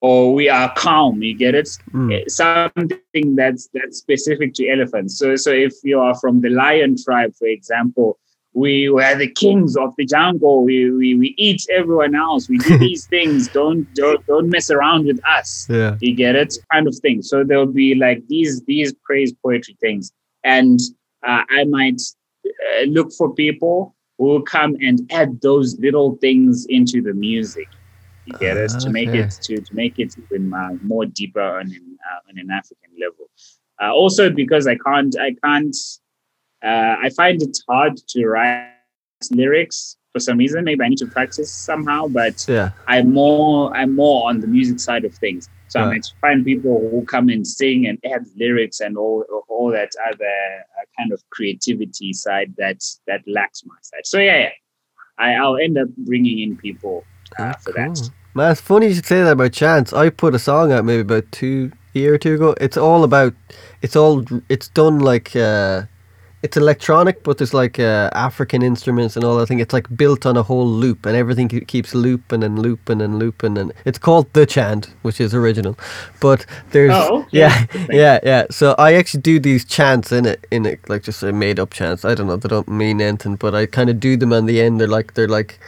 [0.00, 1.22] or we are calm.
[1.22, 1.68] You get it?
[1.92, 2.30] Mm.
[2.30, 5.18] Something that's that's specific to elephants.
[5.18, 8.18] So so if you are from the lion tribe, for example,
[8.54, 10.62] we were the kings of the jungle.
[10.62, 12.48] We we, we eat everyone else.
[12.48, 13.48] We do these things.
[13.48, 15.66] Don't don't don't mess around with us.
[15.70, 15.96] Yeah.
[16.00, 16.54] You get it?
[16.70, 17.22] Kind of thing.
[17.22, 20.12] So there'll be like these these praise poetry things,
[20.44, 20.78] and
[21.26, 22.02] uh, I might
[22.46, 27.68] uh, look for people will come and add those little things into the music.
[28.24, 28.70] You get it?
[28.80, 29.20] To make Okay.
[29.20, 32.90] it to, to make it even uh, more deeper on an uh, on an African
[33.00, 33.28] level.
[33.82, 35.76] Uh, also because I can't I can't
[36.64, 38.70] uh, I find it hard to write
[39.32, 40.64] lyrics for some reason.
[40.64, 42.70] Maybe I need to practice somehow, but Yeah.
[42.86, 45.48] I'm more I'm more on the music side of things.
[45.72, 45.92] So I Right.
[45.92, 50.26] might find people who come and sing and add lyrics and all all that other
[50.78, 54.06] uh, kind of creativity side that that lacks my side.
[54.06, 54.50] So yeah, yeah.
[55.18, 57.04] I, I'll end up bringing in people
[57.38, 58.10] uh, for that.
[58.34, 59.94] Man, it's funny you should say that about chance.
[59.94, 62.54] I put a song out maybe about two year or two ago.
[62.60, 63.32] It's all about.
[63.80, 64.24] It's all.
[64.50, 65.34] It's done like.
[65.34, 65.84] uh
[66.42, 69.60] It's electronic, but there's like uh, African instruments and all that thing.
[69.60, 73.56] It's like built on a whole loop, and everything keeps looping and looping and looping.
[73.56, 75.78] And it's called the chant, which is original.
[76.20, 77.28] But there's Oh, okay.
[77.30, 78.46] yeah, yeah, yeah.
[78.50, 81.70] So I actually do these chants in it, in it, like just a made up
[81.70, 82.04] chants.
[82.04, 84.60] I don't know, they don't mean anything, but I kind of do them on the
[84.60, 84.80] end.
[84.80, 85.60] They're like they're like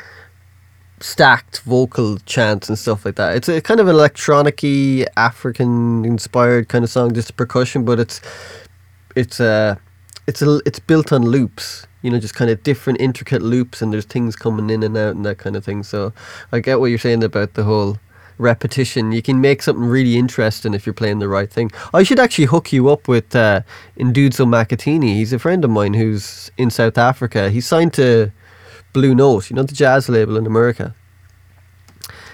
[1.01, 3.37] stacked vocal chants and stuff like that.
[3.37, 8.21] It's a kind of an electronic-y, African-inspired kind of song, just percussion, but it's
[9.15, 9.77] it's uh
[10.27, 11.87] it's a, it's built on loops.
[12.03, 15.17] You know, just kind of different intricate loops, and there's things coming in and out
[15.17, 15.83] and that kind of thing.
[15.83, 16.13] So
[16.53, 17.99] I get what you're saying about the whole
[18.39, 19.13] repetition.
[19.13, 21.71] You can make something really interesting if you're playing the right thing.
[21.93, 23.63] I should actually hook you up with uh,
[23.97, 25.15] Nduduzo Makhathini.
[25.15, 27.51] He's a friend of mine who's in South Africa.
[27.51, 28.31] He's signed to
[28.93, 30.95] Blue Note, you know, the jazz label in America.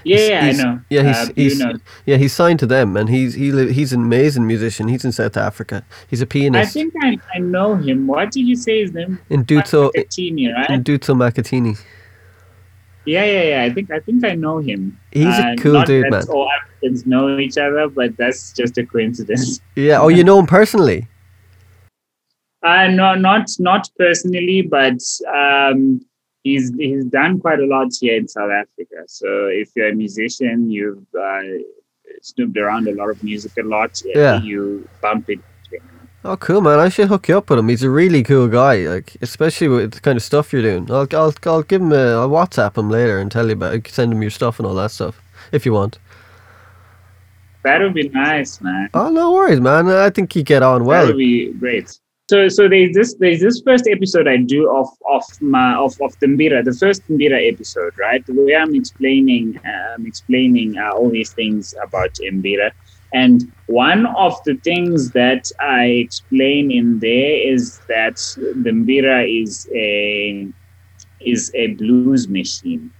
[0.04, 0.80] Yeah, He's- yeah, I know.
[0.88, 4.00] Yeah, he's, Uh, he's yeah he's signed to them, and he's he li- he's an
[4.02, 4.88] amazing musician.
[4.88, 5.84] He's in South Africa.
[6.08, 6.70] He's a pianist.
[6.70, 8.06] I think I, I know him.
[8.06, 9.18] What did you say his name?
[9.30, 10.68] Nduduzo Makhathini, right?
[10.70, 11.78] Nduduzo Makhathini.
[13.06, 13.62] Yeah, yeah, yeah.
[13.64, 14.98] I think I think I know him.
[15.10, 16.22] He's a Uh, cool not dude, man.
[16.28, 19.60] All Africans know each other, but that's just a coincidence.
[19.74, 20.00] Yeah.
[20.00, 21.08] Oh, you know him personally.
[22.62, 24.98] Uh, no, not not personally, but
[25.34, 25.98] um,
[26.44, 29.04] he's he's done quite a lot here in South Africa.
[29.06, 31.42] So if you're a musician, you've uh,
[32.22, 34.02] snooped around a lot of music a lot.
[34.04, 34.40] Yeah.
[34.42, 35.40] you bump it.
[36.22, 36.78] Oh, cool, man!
[36.78, 37.68] I should hook you up with him.
[37.68, 40.90] He's a really cool guy, like especially with the kind of stuff you're doing.
[40.90, 43.74] I'll I'll, I'll give him a I'll WhatsApp him later and tell you about.
[43.74, 43.88] it.
[43.88, 45.98] Send him your stuff and all that stuff if you want.
[47.62, 48.88] That would be nice, man.
[48.94, 49.88] Oh, no worries, man.
[49.88, 51.06] I think you get on well.
[51.06, 51.98] That would be great.
[52.30, 56.12] So, so there's this there's this first episode I do of of my of of
[56.20, 58.22] the Mbira, the first Mbira episode, right?
[58.28, 62.70] Where I'm explaining um, explaining uh, all these things about Mbira,
[63.12, 69.68] and one of the things that I explain in there is that the Mbira is
[69.74, 70.46] a
[71.20, 72.92] is a blues machine.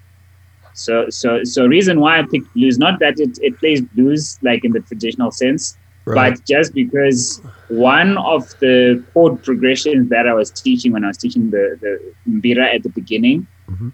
[0.75, 4.65] So, so, so reason why I picked blues, not that it, it plays blues like
[4.65, 6.33] in the traditional sense, Right.
[6.35, 11.19] but just because one of the chord progressions that I was teaching when I was
[11.19, 13.93] teaching the, the mbira at the beginning Mhm.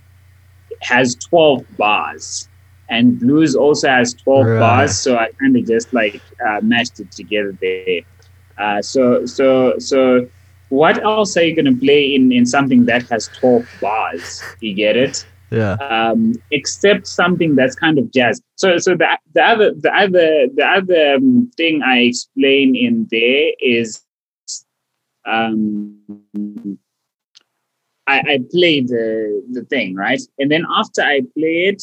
[0.82, 2.48] has 12 bars.
[2.88, 4.60] And blues also has 12 Right.
[4.60, 4.96] bars.
[5.00, 8.00] So I kind of just like uh, mashed it together there.
[8.56, 10.28] Uh, so, so, so
[10.68, 14.42] what else are you going to play in, in something that has 12 bars?
[14.60, 15.26] You get it?
[15.50, 15.74] Yeah.
[15.74, 18.40] um, except something that's kind of jazz.
[18.56, 23.52] So, so the, the other, the other, the other um, thing I explain in there
[23.60, 24.02] is,
[25.26, 25.98] um,
[28.06, 31.82] I, I play the the thing right, and then after I play it,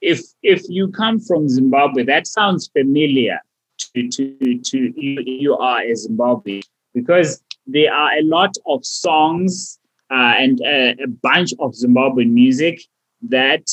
[0.00, 3.38] if if you come from Zimbabwe, that sounds familiar
[3.78, 6.60] to to to you, you are a Zimbabwe
[6.94, 9.77] because there are a lot of songs
[10.10, 12.80] uh, and a, a bunch of Zimbabwean music
[13.22, 13.68] that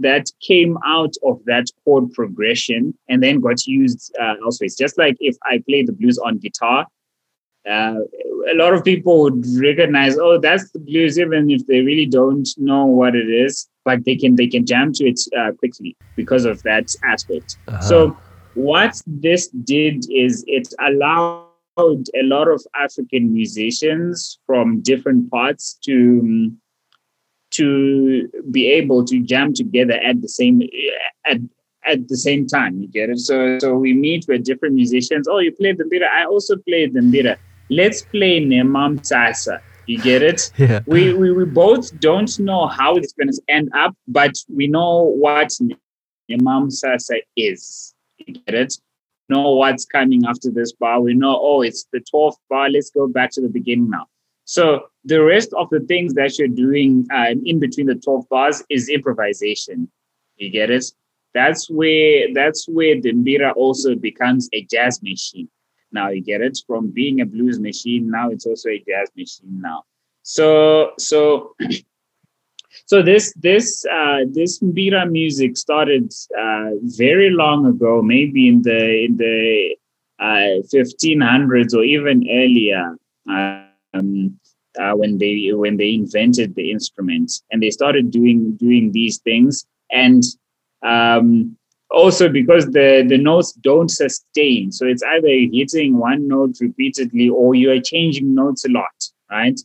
[0.00, 4.66] that came out of that chord progression and then got used uh, elsewhere.
[4.66, 6.86] It's just like if I play the blues on guitar,
[7.68, 7.96] uh,
[8.50, 12.48] a lot of people would recognize, oh, that's the blues, even if they really don't
[12.58, 16.44] know what it is, but they can they can jam to it uh, quickly because
[16.44, 17.56] of that aspect.
[17.68, 17.80] Uh-huh.
[17.80, 18.16] So
[18.54, 21.46] what this did is it allowed
[21.78, 26.52] a lot of African musicians from different parts to
[27.52, 30.62] to be able to jam together at the same
[31.26, 31.38] at
[31.84, 32.80] at the same time.
[32.80, 33.18] You get it?
[33.18, 35.28] So so we meet with different musicians.
[35.28, 36.08] Oh, you play the mbira.
[36.10, 37.36] I also play the mbira.
[37.70, 39.60] Let's play Nhemamusasa.
[39.86, 40.52] You get it?
[40.58, 40.80] yeah.
[40.86, 45.02] we, we we both don't know how it's going to end up, but we know
[45.02, 45.52] what
[46.30, 47.94] Nhemamusasa is.
[48.18, 48.74] You get it?
[49.28, 51.00] Know what's coming after this bar.
[51.00, 52.68] We know, oh, it's the 12th bar.
[52.68, 54.06] Let's go back to the beginning now.
[54.44, 58.62] So the rest of the things that you're doing uh, in between the 12 bars
[58.68, 59.90] is improvisation.
[60.36, 60.84] You get it?
[61.34, 65.48] That's where that's where the mbira also becomes a jazz machine.
[65.92, 68.10] Now you get it from being a blues machine.
[68.10, 69.60] Now it's also a jazz machine.
[69.60, 69.84] Now,
[70.22, 71.54] so so
[72.92, 79.04] so this this uh, this mbira music started uh, very long ago, maybe in the
[79.06, 79.76] in the
[80.20, 82.84] uh, 1500s or even earlier.
[83.94, 84.38] Um,
[84.78, 89.66] uh, when they when they invented the instruments and they started doing doing these things
[89.90, 90.22] and
[90.82, 91.56] um,
[91.90, 97.54] also because the the notes don't sustain so it's either hitting one note repeatedly or
[97.54, 98.96] you are changing notes a lot
[99.30, 99.60] right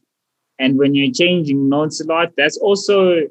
[0.59, 3.21] and when you're changing notes a lot that's also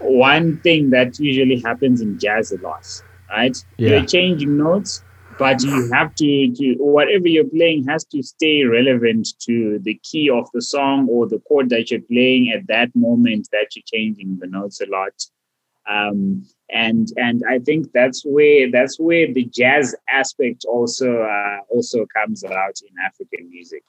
[0.00, 2.86] one thing that usually happens in jazz a lot
[3.30, 3.56] right?
[3.78, 3.90] Yeah.
[3.90, 5.02] you're changing notes
[5.40, 10.28] but you have to, to whatever you're playing has to stay relevant to the key
[10.28, 14.36] of the song or the chord that you're playing at that moment that you're changing
[14.38, 15.14] the notes a lot.
[15.88, 22.04] Um, and and I think that's where that's where the jazz aspect also uh, also
[22.14, 23.82] comes out in African music.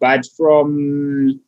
[0.00, 1.40] But from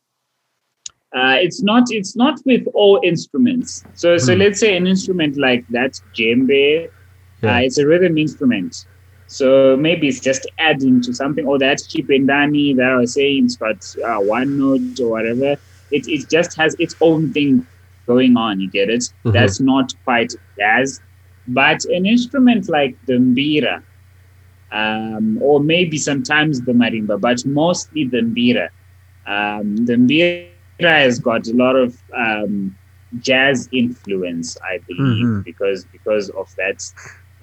[1.41, 4.39] it's not it's not with all instruments so so Hmm.
[4.41, 6.89] let's say an instrument like that djembe
[7.41, 7.55] Yeah.
[7.57, 8.75] uh, it's a rhythm instrument
[9.27, 13.57] so maybe it's just adding to something, or that chipendani that I was saying, it's
[13.57, 15.57] got uh, one note or whatever.
[15.89, 17.67] It, it just has its own thing
[18.07, 18.59] going on.
[18.59, 19.03] You get it?
[19.25, 19.31] Mhm.
[19.33, 21.01] That's not quite jazz.
[21.47, 23.83] But an instrument like the mbira,
[24.71, 28.67] um, or maybe sometimes the marimba, but mostly the mbira.
[29.25, 30.35] Um, the mbira
[30.89, 32.75] has got a lot of um,
[33.19, 35.43] jazz influence, I believe, Mhm.
[35.43, 36.81] because because of that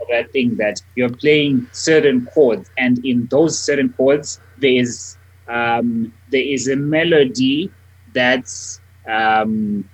[0.01, 5.17] of that thing that you're playing certain chords, and in those certain chords there is
[5.49, 7.71] um, there is a melody
[8.13, 9.89] that's um,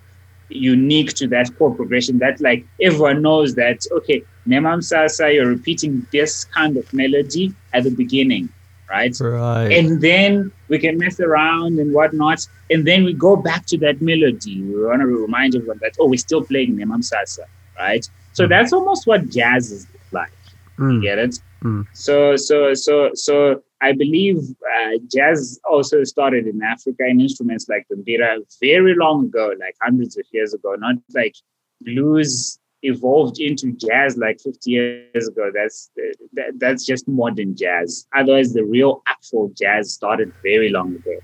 [0.48, 2.18] unique to that chord progression.
[2.18, 7.90] That like everyone knows that okay, Nhemamusasa, you're repeating this kind of melody at the
[7.90, 8.48] beginning,
[8.90, 9.14] right?
[9.20, 9.70] Right.
[9.72, 14.00] and then we can mess around and whatnot, and then we go back to that
[14.00, 14.62] melody.
[14.62, 17.44] We want to remind everyone that oh, we're still playing Nhemamusasa,
[17.78, 18.04] right?
[18.32, 18.48] So Mm.
[18.48, 20.32] that's almost what jazz is like.
[20.78, 21.02] Mm.
[21.02, 21.38] Get it?
[21.62, 21.86] Mm.
[21.92, 24.38] So so so so I believe
[24.74, 29.76] uh, jazz also started in Africa in instruments like the mbira very long ago, like
[29.80, 30.74] hundreds of years ago.
[30.78, 31.36] Not like
[31.80, 35.50] blues evolved into jazz like 50 years ago.
[35.54, 35.90] That's
[36.34, 38.06] that, that's just modern jazz.
[38.14, 41.16] Otherwise, the real actual jazz started very long ago.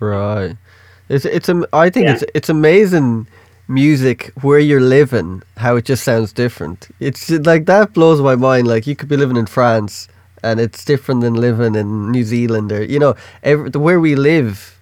[0.00, 0.56] Right.
[1.08, 2.14] It's it's I think Yeah.
[2.14, 3.26] it's it's amazing
[3.68, 6.88] music where you're living how it just sounds different.
[7.00, 8.66] It's like that blows my mind.
[8.66, 10.08] Like you could be living in France
[10.42, 14.78] and it's different than living in New Zealand or you know every, where we live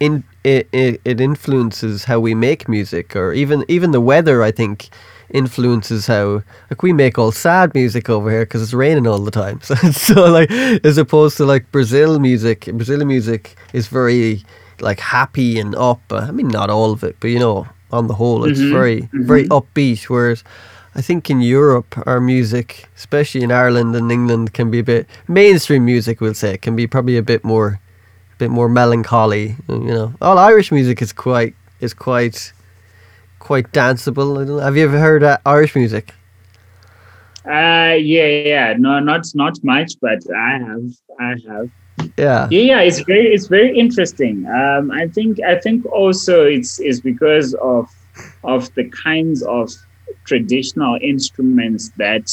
[0.00, 4.50] in it, it it influences how we make music or even even the weather I
[4.52, 4.88] think
[5.30, 9.30] influences how like we make all sad music over here because it's raining all the
[9.30, 9.60] time.
[9.68, 14.42] So, so like as opposed to like brazil music brazilian music is very
[14.80, 18.06] like happy and up uh, i mean not all of it but you know on
[18.06, 19.48] the whole it's Mhm, very very mhm.
[19.60, 20.44] upbeat whereas
[20.94, 25.06] i think in europe our music especially in ireland and england can be a bit
[25.26, 27.80] mainstream music we'll say can be probably a bit more
[28.38, 30.12] bit more melancholy you know.
[30.20, 32.52] All irish music is quite is quite
[33.38, 36.12] quite danceable have you ever heard uh, irish music
[37.46, 38.74] Uh yeah, yeah.
[38.78, 40.86] No, not not much, but I have
[41.18, 41.70] I have.
[42.18, 44.44] yeah Yeah, yeah, it's very it's very interesting.
[44.46, 47.86] Um, I think I think also it's is because of
[48.44, 49.70] of the kinds of
[50.26, 52.28] traditional instruments that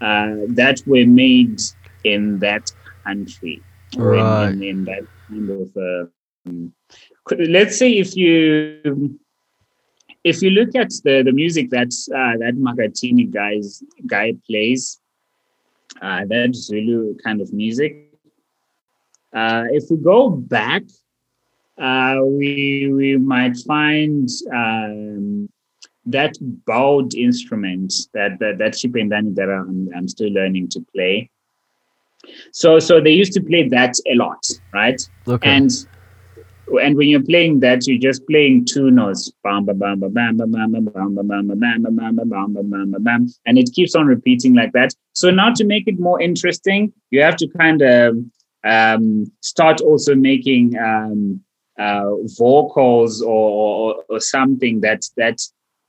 [0.00, 1.60] uh, that were made
[2.04, 2.70] in that
[3.04, 3.62] country,
[3.98, 5.68] or in- in, in that kind of.
[5.76, 6.06] Uh,
[7.48, 9.18] let's say if you
[10.24, 15.00] if you look at the the music that uh, that Makhathini guys guy plays,
[16.00, 18.10] uh, that Zulu kind of music.
[19.32, 20.82] Uh, if we go back,
[21.78, 25.48] uh, we we might find um,
[26.06, 31.30] that bowed instrument that that that Chipendani that I'm, I'm still learning to play.
[32.52, 35.00] So so they used to play that a lot, right?
[35.28, 35.70] okay And
[36.82, 40.36] and when you're playing that, you're just playing two notes, bam, bam, bam, bam, bam,
[40.36, 43.70] bam, bam, bam, bam, bam, bam, bam, bam, bam, bam, bam, bam, bam, and it
[43.72, 44.94] keeps on repeating like that.
[45.12, 48.16] So now to make it more interesting, you have to kind of
[48.64, 51.40] um, start also making um,
[51.78, 55.38] uh, vocals or, or something that that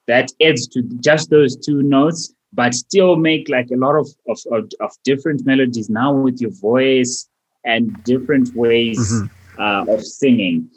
[0.07, 4.39] that adds to just those two notes, but still make like a lot of of,
[4.51, 7.28] of, of different melodies now with your voice
[7.63, 10.69] and different ways Mhm uh, of singing.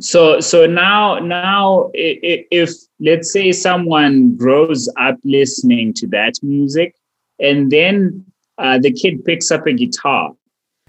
[0.00, 2.70] So so now now if
[3.00, 6.94] let's say someone grows up listening to that music
[7.40, 8.24] and then
[8.58, 10.32] uh, the kid picks up a guitar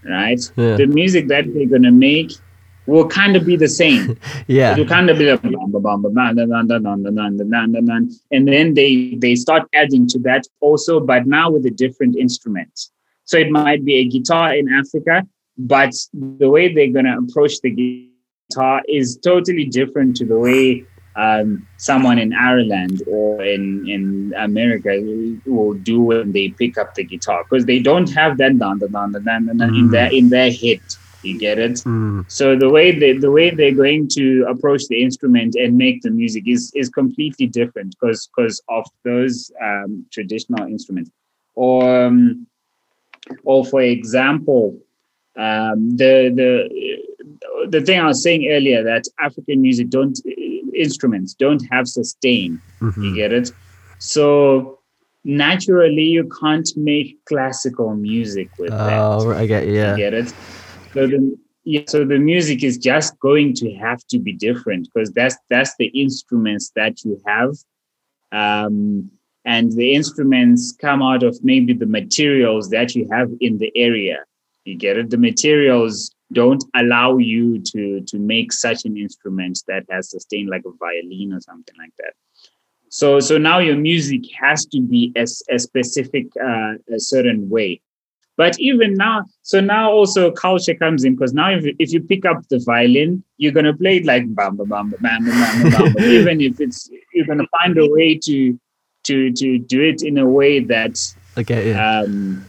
[0.03, 0.39] right?
[0.55, 0.75] Yeah.
[0.75, 2.31] the music that they're going to make
[2.85, 4.17] will kind of be the same.
[4.47, 4.73] Yeah.
[4.73, 5.43] It'll kind of be like,
[8.31, 12.89] and then they they start adding to that also but now with a different instrument.
[13.25, 15.27] So it might be a guitar in africa
[15.59, 15.93] but
[16.39, 20.85] the way they're gonna approach the guitar is totally different to the way
[21.15, 24.91] um, someone in Ireland or in in America
[25.45, 28.91] will do when they pick up the guitar because they don't have that dun, dun,
[28.91, 29.89] dun, dun, dun, dun, dun in Mm.
[29.89, 30.81] their in their head.
[31.21, 31.79] You get it?
[31.85, 36.01] Mm, So the way they the way they're going to approach the instrument and make
[36.01, 41.11] the music is is completely different because because of those um, traditional instruments.
[41.55, 42.47] Or um,
[43.43, 44.77] or for example,
[45.39, 50.19] um, the the the thing I was saying earlier that African music don't
[50.75, 52.61] instruments don't have sustain.
[52.81, 53.15] You mhm.
[53.15, 53.51] get it?
[53.99, 54.79] So
[55.23, 58.99] naturally, you can't make classical music with that.
[58.99, 59.73] Oh, right, I get you.
[59.73, 59.95] You Yeah.
[59.95, 60.27] get it?
[60.93, 65.11] So the yeah, so the music is just going to have to be different because
[65.11, 67.51] that's that's the instruments that you have.
[68.31, 69.11] Um,
[69.45, 74.19] and the instruments come out of maybe the materials that you have in the area.
[74.69, 75.09] You get it?
[75.09, 80.63] The materials don't allow you to to make such an instrument that has sustained like
[80.65, 82.13] a violin or something like that.
[82.89, 87.81] So so now your music has to be as a specific uh, a certain way.
[88.37, 92.25] But even now, so now also culture comes in because now if if you pick
[92.25, 96.03] up the violin, you're gonna play it like bam bam bam bam bam bam.
[96.17, 98.57] even if it's you're gonna find a way to
[99.03, 100.95] to to do it in a way that
[101.37, 101.99] okay, yeah.
[101.99, 102.45] um,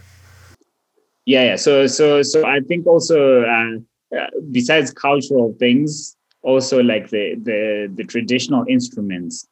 [1.31, 1.57] yeah yeah.
[1.57, 3.77] So so so i think also uh,
[4.17, 9.47] uh, besides cultural things also like the the the traditional instruments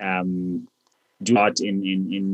[0.00, 0.66] um
[1.22, 2.24] do a in in in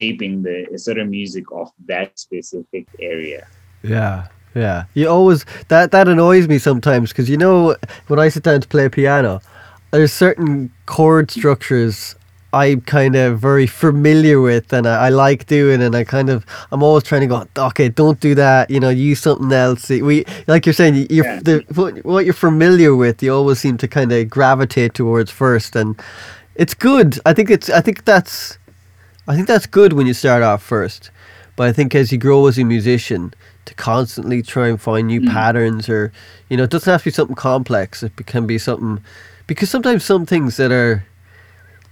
[0.00, 3.46] shaping the sort of music of that specific area.
[3.82, 4.84] Yeah yeah.
[4.94, 7.76] You always that that annoys me sometimes because you know
[8.08, 9.40] when i sit down to play piano
[9.90, 12.14] there's certain chord structures
[12.58, 16.44] I'm kind of very familiar with and I, I, like doing and I kind of
[16.72, 20.24] I'm always trying to go okay don't do that you know use something else we
[20.46, 21.40] like you're saying you're yeah.
[21.40, 26.00] the, what you're familiar with you always seem to kind of gravitate towards first and
[26.56, 28.58] it's good I think it's I think that's
[29.26, 31.10] I think that's good when you start off first
[31.56, 33.32] but I think as you grow as a musician
[33.66, 35.30] to constantly try and find new mm.
[35.30, 36.12] patterns or
[36.48, 39.02] you know it doesn't have to be something complex it can be something
[39.46, 41.04] because sometimes some things that are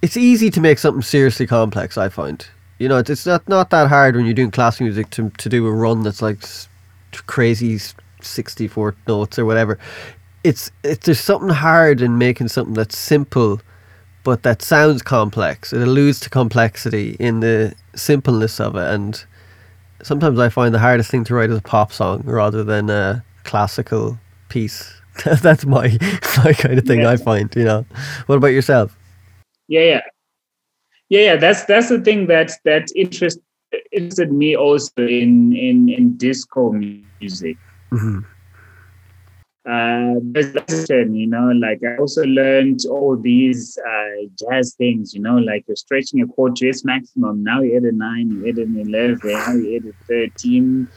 [0.07, 1.99] it's easy to make something seriously complex.
[1.99, 2.47] I find
[2.79, 5.67] you know it's not not that hard when you're doing classical music to to do
[5.67, 6.39] a run that's like
[7.27, 7.81] crazy
[8.21, 9.81] sixty four notes or whatever.
[10.45, 13.61] It's it's there's something hard in making something that's simple,
[14.23, 15.73] but that sounds complex.
[15.73, 19.25] It alludes to complexity in the simpleness of it, and
[20.05, 23.25] sometimes I find the hardest thing to write is a pop song rather than a
[23.43, 24.93] classical piece.
[25.43, 25.89] that's my
[26.45, 27.01] my kind of thing.
[27.01, 27.11] Yeah.
[27.11, 27.85] I find you know.
[28.27, 28.97] What about yourself?
[29.69, 30.01] Yeah yeah.
[31.09, 33.39] Yeah yeah that's that's the thing that that interest
[33.93, 37.57] interested me also in in in disco music.
[37.93, 38.19] Mm-hmm.
[39.69, 40.15] uh
[41.13, 45.77] you know like i also learned all these uh jazz things you know like you're
[45.77, 47.45] stretching a chord to its maximum.
[47.45, 50.89] Now you hit a nine you hit an 11 now you hit a 13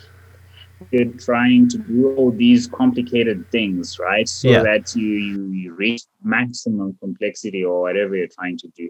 [0.91, 4.27] you're trying to do all these complicated things, right?
[4.27, 4.63] So yeah.
[4.63, 8.89] that you, you you reach maximum complexity or whatever you're trying to do.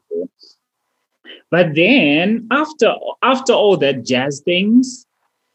[1.51, 5.05] But then after after all that jazz things,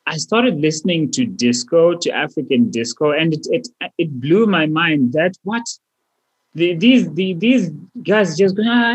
[0.07, 3.69] I started listening to disco, to African disco, and it it
[3.99, 5.65] it blew my mind that what
[6.55, 7.71] the, these the, these
[8.03, 8.95] guys just going ah,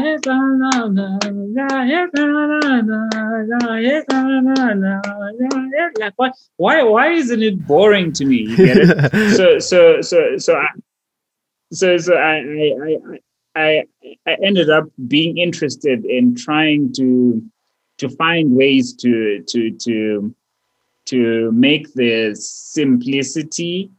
[5.99, 8.37] like what why why isn't it boring to me?
[8.37, 9.13] You get it?
[9.35, 10.67] So so so so I,
[11.73, 12.97] so so I, I
[13.55, 13.83] I
[14.25, 17.43] I ended up being interested in trying to
[17.97, 20.33] to find ways to to to
[21.07, 23.91] to make the simplicity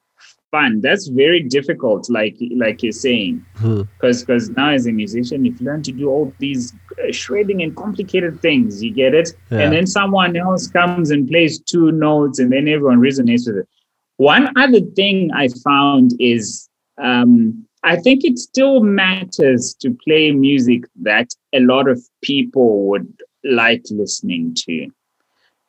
[0.51, 0.81] fun.
[0.81, 4.21] That's very difficult, like like you're saying, because hmm.
[4.21, 7.77] because now as a musician, if you learn to do all these uh, shredding and
[7.77, 9.61] complicated things, you get it, yeah.
[9.61, 13.69] and then someone else comes and plays two notes, and then everyone resonates with it.
[14.17, 16.69] One other thing I found is
[17.03, 23.09] um, I think it still matters to play music that a lot of people would
[23.45, 24.91] like listening to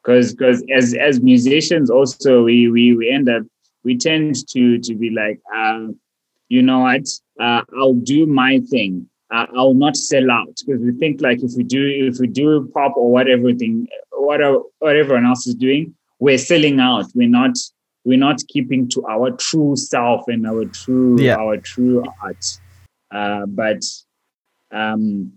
[0.03, 3.43] because because as as musicians also we we we end up
[3.83, 5.87] we tend to to be like, uh,
[6.49, 7.07] you know what,
[7.39, 9.07] uh, I'll do my thing.
[9.31, 12.69] Uh, I'll not sell out because we think like if we do if we do
[12.73, 17.05] pop or whatever thing, whatever what everyone else is doing, we're selling out.
[17.15, 17.57] We're not
[18.03, 21.35] we're not keeping to our true self and our true yeah.
[21.35, 22.59] our true art.
[23.11, 23.83] Uh, but
[24.71, 25.33] um,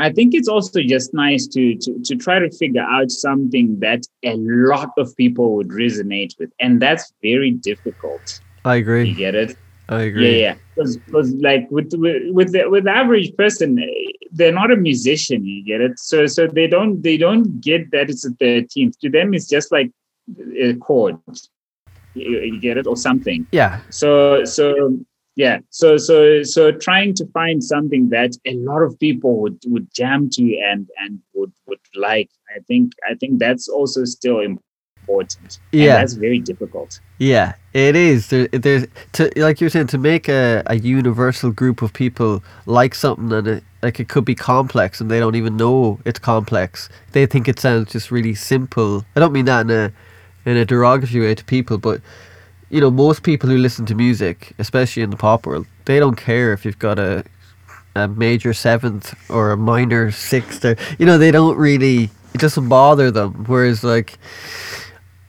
[0.00, 4.06] I think it's also just nice to, to to try to figure out something that
[4.24, 8.40] a lot of people would resonate with, and that's very difficult.
[8.64, 9.08] I agree.
[9.08, 9.56] You get it?
[9.90, 10.40] I agree.
[10.40, 10.54] Yeah, yeah.
[10.74, 13.78] Because like with with with the, with the average person,
[14.32, 15.44] they're not a musician.
[15.44, 15.98] You get it?
[15.98, 18.98] So so they don't they don't get that it's a thirteenth.
[19.00, 19.90] To them, it's just like
[20.56, 21.18] a chord.
[22.14, 23.46] You, you get it or something.
[23.52, 23.80] Yeah.
[23.90, 24.98] So so
[25.36, 25.58] yeah.
[25.70, 30.28] So so so trying to find something that a lot of people would would jam
[30.30, 35.58] to and and would would like i think i think that's also still important.
[35.72, 35.96] Yeah.
[35.96, 37.00] that's very difficult.
[37.18, 38.28] Yeah it is.
[38.28, 42.94] There, there's to like you're saying to make a, a universal group of people like
[42.94, 46.88] something and it like it could be complex and they don't even know it's complex.
[47.12, 49.04] They think it sounds just really simple.
[49.14, 49.92] I don't mean that in a
[50.44, 52.00] in a derogatory way to people but
[52.70, 56.16] you know, most people who listen to music, especially in the pop world, they don't
[56.16, 57.24] care if you've got a
[57.96, 62.04] a major seventh or a minor sixth or you know, they don't really
[62.34, 63.44] it doesn't bother them.
[63.46, 64.18] Whereas like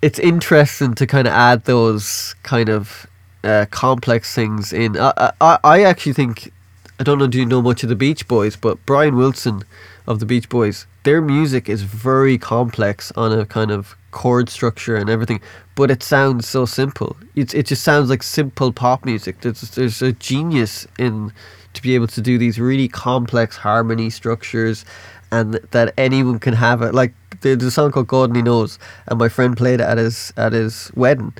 [0.02, 3.08] it's interesting to kind of add those kind of
[3.44, 4.98] uh, complex things in.
[4.98, 6.52] I, I I actually think
[7.00, 7.28] I don't know.
[7.28, 8.56] Do you know much of the Beach Boys?
[8.56, 9.64] But Brian Wilson
[10.06, 14.96] of the Beach Boys, their music is very complex on a kind of chord structure
[14.96, 15.42] and everything,
[15.82, 17.18] but it sounds so simple.
[17.34, 19.42] It it just sounds like simple pop music.
[19.42, 21.34] There's there's a genius in
[21.74, 24.86] to be able to do these really complex harmony structures,
[25.32, 26.94] and that anyone can have it.
[26.94, 28.78] Like there's a song called God Only Knows,
[29.08, 31.34] and my friend played it at his at his wedding.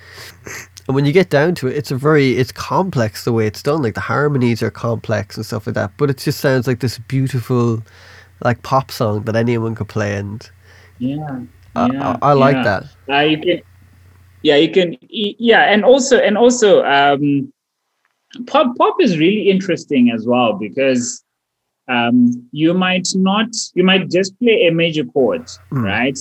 [0.88, 3.62] And when you get down to it, it's a very it's complex the way it's
[3.62, 3.84] done.
[3.84, 5.92] Like the harmonies are complex and stuff like that.
[5.98, 7.84] But it just sounds like this beautiful,
[8.44, 10.16] like pop song that anyone could play.
[10.16, 10.50] And
[10.98, 11.42] yeah,
[11.76, 12.64] I, yeah, I, I like yeah.
[12.64, 12.84] that.
[13.08, 13.62] Uh, you can,
[14.44, 17.52] yeah, you can, yeah, and also, and also, um,
[18.48, 21.24] pop pop is really interesting as well because
[21.88, 25.84] um, you might not, you might just play a major chord, Mm.
[25.84, 26.20] right?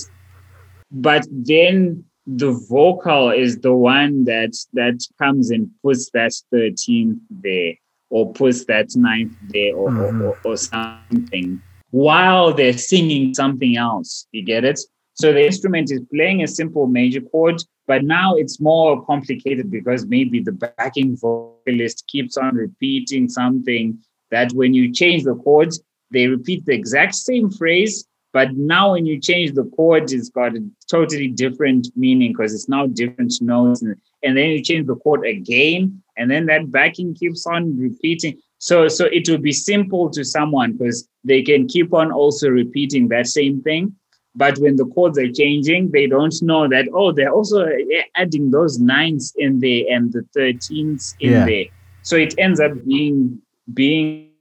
[0.91, 7.73] But then the vocal is the one that that comes and puts that 13th there
[8.09, 11.61] or puts that ninth there or, or, or, or something
[11.91, 14.27] while they're singing something else.
[14.31, 14.79] You get it?
[15.13, 17.61] So the instrument is playing a simple major chord,
[17.91, 24.49] but now it's more complicated because maybe the backing vocalist keeps on repeating something that
[24.53, 29.19] when you change the chords, they repeat the exact same phrase, but now when you
[29.19, 33.81] change the chord, it's got a totally different meaning because it's now different notes.
[33.81, 38.37] And, and then you change the chord again, and then that backing keeps on repeating.
[38.59, 43.09] So, so it will be simple to someone because they can keep on also repeating
[43.09, 43.93] that same thing.
[44.35, 47.67] But when the chords are changing, they don't know that, oh, they're also
[48.15, 51.45] adding those nines in there and the 13s in Yeah.
[51.45, 51.65] there.
[52.03, 53.41] So it ends up being
[53.73, 54.33] being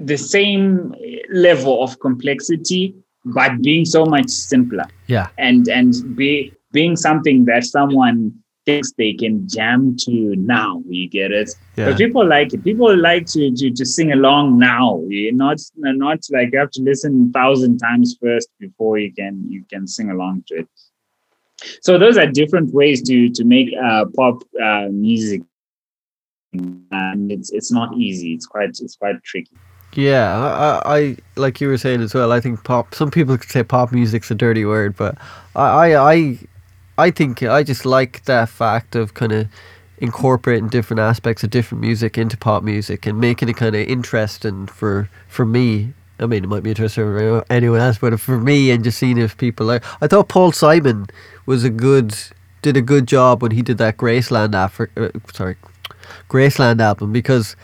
[0.00, 0.94] the same
[1.32, 2.94] level of complexity,
[3.24, 5.28] but being so much simpler Yeah.
[5.38, 8.32] and and be being something that someone
[8.66, 10.82] thinks they can jam to now.
[10.88, 11.50] You get it?
[11.76, 11.86] Yeah.
[11.86, 12.62] But people like it.
[12.64, 15.02] People like to, to to sing along now.
[15.06, 19.64] Not not like you have to listen a thousand times first before you can you
[19.70, 20.68] can sing along to it.
[21.80, 25.42] So those are different ways to to make uh, pop uh, music,
[26.52, 28.34] and it's it's not easy.
[28.34, 29.56] It's quite it's quite tricky.
[29.94, 32.30] Yeah, I, I, I like you were saying as well.
[32.32, 32.94] I think pop.
[32.94, 35.16] Some people could say pop music's a dirty word, but
[35.54, 36.38] I, I, I,
[36.98, 39.48] I think I just like that fact of kind of
[39.98, 44.66] incorporating different aspects of different music into pop music and making it kind of interesting
[44.66, 45.92] for for me.
[46.18, 49.18] I mean, it might be interesting for anyone else, but for me, and just seeing
[49.18, 49.84] if people like.
[50.00, 51.06] I thought Paul Simon
[51.44, 52.14] was a good,
[52.62, 55.56] did a good job when he did that Graceland Afri- uh, sorry,
[56.30, 57.54] Graceland album because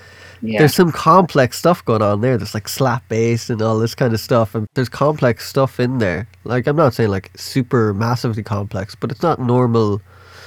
[0.43, 0.59] Yeah.
[0.59, 2.37] there's some complex stuff going on there.
[2.37, 5.97] There's like slap bass and all this kind of stuff, and there's complex stuff in
[5.99, 6.27] there.
[6.45, 10.03] Like I'm not saying like super massively complex, but it's not normal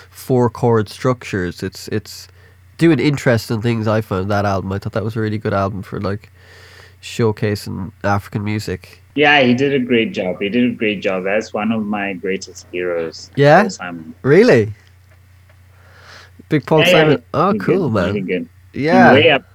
[0.10, 1.64] four chord structures.
[1.64, 2.28] It's it's
[2.78, 3.88] doing interesting things.
[3.88, 4.72] I found that album.
[4.74, 6.32] I thought that was a really good album for like
[7.02, 9.02] showcasing African music.
[9.16, 10.41] Yeah, he did a great job.
[10.41, 11.24] He did a great job.
[11.24, 13.32] That's one of my greatest heroes.
[13.36, 13.70] Yeah?
[13.70, 14.14] Simon.
[14.24, 14.74] Really,
[16.50, 17.24] Big Paul Yeah, yeah, Simon.
[17.34, 18.26] Oh, he- oh, cool, really man.
[18.26, 18.50] good.
[18.74, 19.46] Yeah, Way up.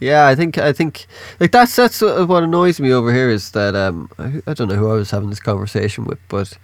[0.00, 1.06] Yeah, I think I think
[1.40, 4.74] like that's that's what annoys me over here is that um I, I don't know
[4.76, 6.58] who I was having this conversation with, but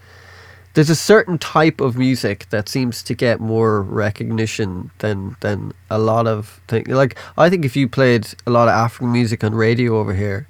[0.74, 5.98] there's a certain type of music that seems to get more recognition than than a
[5.98, 6.88] lot of things.
[6.88, 10.46] Like I think if you played a lot of African music on radio over here,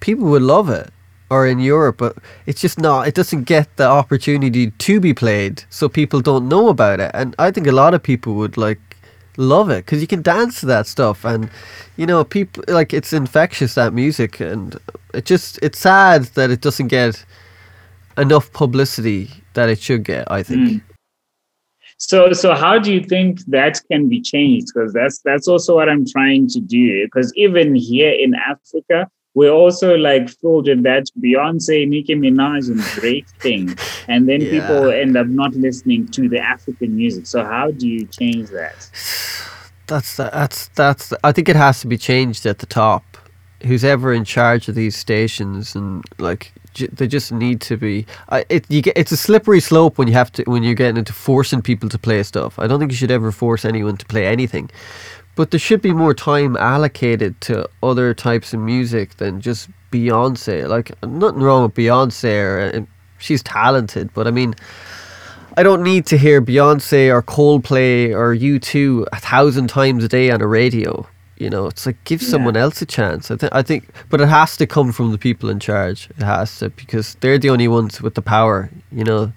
[0.00, 0.90] people would love it.
[1.30, 3.08] Or in Europe, but it's just not.
[3.08, 7.10] It doesn't get the opportunity to be played, so people don't know about it.
[7.14, 8.91] And I think a lot of people would like
[9.36, 11.48] love it because you can dance to that stuff and
[11.96, 14.78] you know people like it's infectious that music and
[15.14, 17.24] it just it's sad that it doesn't get
[18.18, 20.82] enough publicity that it should get i think Mm.
[21.98, 24.72] So, so how do you think that can be changed?
[24.74, 27.04] Because that's that's also what I'm trying to do.
[27.04, 32.80] Because even here in Africa, we're also like filled with that Beyonce, Nicki Minaj, and
[33.00, 33.76] Drake thing,
[34.08, 34.50] and then Yeah.
[34.50, 37.26] people end up not listening to the African music.
[37.26, 38.76] So, how do you change that?
[39.88, 43.02] that's that's that's i think it has to be changed at the top
[43.64, 48.06] who's ever in charge of these stations and like j- they just need to be
[48.30, 50.96] I, it you get it's a slippery slope when you have to when you're getting
[50.98, 54.06] into forcing people to play stuff i don't think you should ever force anyone to
[54.06, 54.70] play anything
[55.34, 60.68] but there should be more time allocated to other types of music than just beyonce
[60.68, 62.86] like nothing wrong with beyonce or, and
[63.18, 64.54] she's talented but i mean
[65.56, 70.30] I don't need to hear Beyonce or Coldplay or U2 a thousand times a day
[70.30, 71.06] on a radio.
[71.36, 73.30] You know, it's like give someone else a chance.
[73.30, 76.08] I think, I think, but it has to come from the people in charge.
[76.10, 78.70] It has to because they're the only ones with the power.
[78.90, 79.32] You know,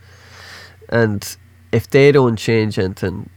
[0.90, 1.36] and
[1.72, 3.30] if they don't change anything,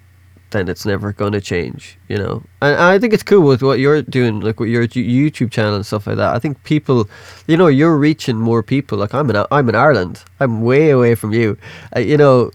[0.50, 1.98] then it's never gonna change.
[2.08, 5.50] You know, and, I think it's cool with what you're doing, like with your YouTube
[5.50, 6.34] channel and stuff like that.
[6.34, 7.08] I think people,
[7.46, 8.98] you know, you're reaching more people.
[8.98, 10.22] Like I'm in I'm in Ireland.
[10.40, 11.56] I'm way away from you.
[11.94, 12.50] Uh, you know,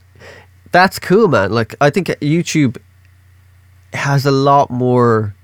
[0.72, 1.52] that's cool, man.
[1.52, 2.78] Like I think YouTube
[3.94, 5.36] has a lot more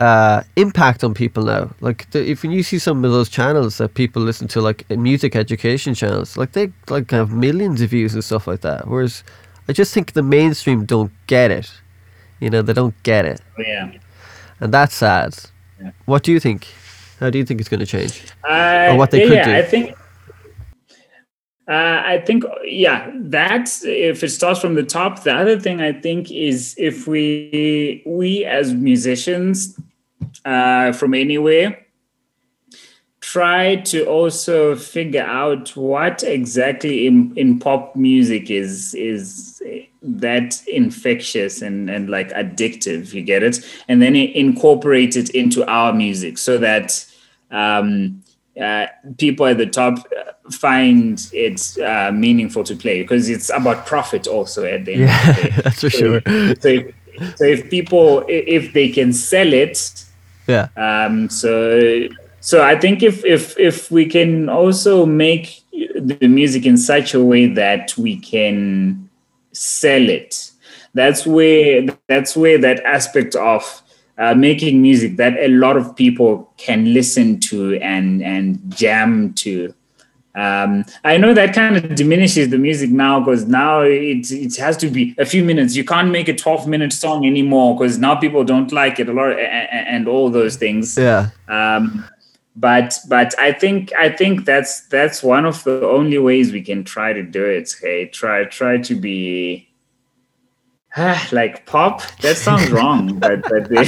[0.00, 1.74] uh, impact on people now.
[1.80, 5.36] Like the, if you see some of those channels that people listen to, like music
[5.36, 8.88] education channels, like they like have millions of views and stuff like that.
[8.88, 9.24] Whereas
[9.68, 11.70] I just think the mainstream don't get it.
[12.40, 13.92] You know, they don't get it, Yeah.
[14.60, 15.36] and that's sad.
[15.80, 15.92] Yeah.
[16.04, 16.66] What do you think?
[17.20, 18.22] How do you think it's going to change?
[18.42, 19.54] Uh, Or what they could yeah, do.
[19.54, 19.96] I think.
[21.66, 25.92] Uh, I think, yeah, that if it starts from the top, the other thing I
[25.92, 29.78] think is if we we as musicians
[30.44, 31.78] uh, from anywhere
[33.20, 39.53] try to also figure out what exactly in, in pop music is is
[40.06, 45.94] that infectious and, and like addictive you get it and then incorporate it into our
[45.94, 47.06] music so that
[47.50, 48.22] um,
[48.60, 48.86] uh,
[49.18, 54.26] people at the top uh, find it uh, meaningful to play because it's about profit
[54.26, 55.54] also at the end of the Yeah, day.
[55.62, 56.22] that's for So sure.
[56.26, 56.94] if- So if,
[57.36, 60.04] so if people if they can sell it
[60.48, 62.08] Yeah, um, so
[62.40, 67.22] so I think if if if we can also make the music in such a
[67.24, 69.03] way that we can
[69.54, 70.50] sell it,
[70.94, 73.82] that's where that's where that aspect of
[74.18, 79.74] uh, making music that a lot of people can listen to and and jam to.
[80.36, 84.76] Um, I know that kind of diminishes the music now because now it it has
[84.78, 85.76] to be a few minutes.
[85.76, 89.12] You can't make a twelve minute song anymore because now people don't like it a
[89.12, 90.98] lot and, and all those things.
[90.98, 92.04] yeah, Um,
[92.56, 96.84] but but I think I think that's that's one of the only ways we can
[96.84, 97.74] try to do it.
[97.80, 99.68] Hey, try try to be
[101.32, 102.02] like pop.
[102.18, 103.86] That sounds wrong, but but they,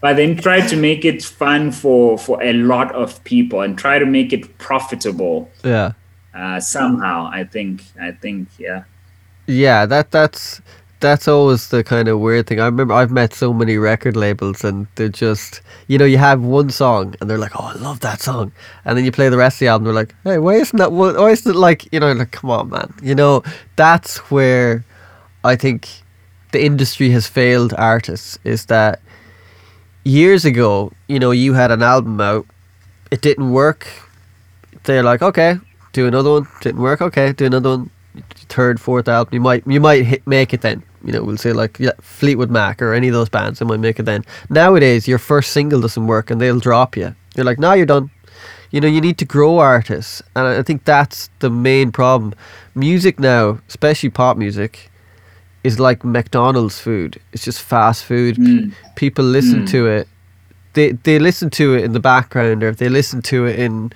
[0.00, 3.98] but then try to make it fun for for a lot of people and try
[3.98, 5.92] to make it profitable yeah.
[6.34, 7.28] uh, somehow.
[7.32, 8.84] I think I think yeah.
[9.46, 10.60] Yeah, that that's
[11.00, 12.60] that's always the kind of weird thing.
[12.60, 16.42] I remember I've met so many record labels and they're just you know, you have
[16.42, 18.52] one song and they're like, Oh, I love that song
[18.84, 20.92] and then you play the rest of the album, they're like, Hey, why isn't that
[20.92, 22.94] why isn't it like you know, like come on man.
[23.02, 23.42] You know,
[23.76, 24.84] that's where
[25.42, 25.88] I think
[26.52, 29.00] the industry has failed artists is that
[30.04, 32.46] years ago, you know, you had an album out,
[33.10, 33.86] it didn't work.
[34.84, 35.58] They're like, okay,
[35.92, 36.48] do another one.
[36.60, 37.00] Didn't work.
[37.02, 37.90] Okay, do another one.
[38.48, 40.82] Third, fourth album, you might you might hit, make it then.
[41.04, 43.80] You know, we'll say like yeah, Fleetwood Mac or any of those bands, they might
[43.80, 44.24] make it then.
[44.48, 47.14] Nowadays, your first single doesn't work and they'll drop you.
[47.36, 48.10] You're like, now you're done.
[48.70, 52.34] You know, you need to grow artists, and I think that's the main problem.
[52.76, 54.90] Music now, especially pop music,
[55.64, 57.18] is like McDonald's food.
[57.32, 58.36] It's just fast food.
[58.36, 58.72] Mm.
[58.94, 59.70] People listen Mm.
[59.70, 60.08] to it.
[60.74, 63.92] They they listen to it in the background, or if they listen to it in,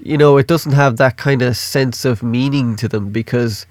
[0.00, 3.66] you know, it doesn't have that kind of sense of meaning to them because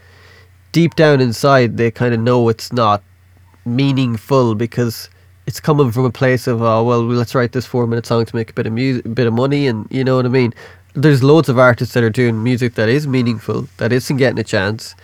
[0.72, 3.04] deep down inside they kind of know it's not
[3.66, 5.10] meaningful because
[5.46, 8.36] it's coming from a place of oh well let's write this four minute song to
[8.36, 10.54] make a bit of music, a bit of money, and you know what I mean.
[10.94, 14.44] There's loads of artists that are doing music that is meaningful, that isn't getting a
[14.44, 14.96] chance,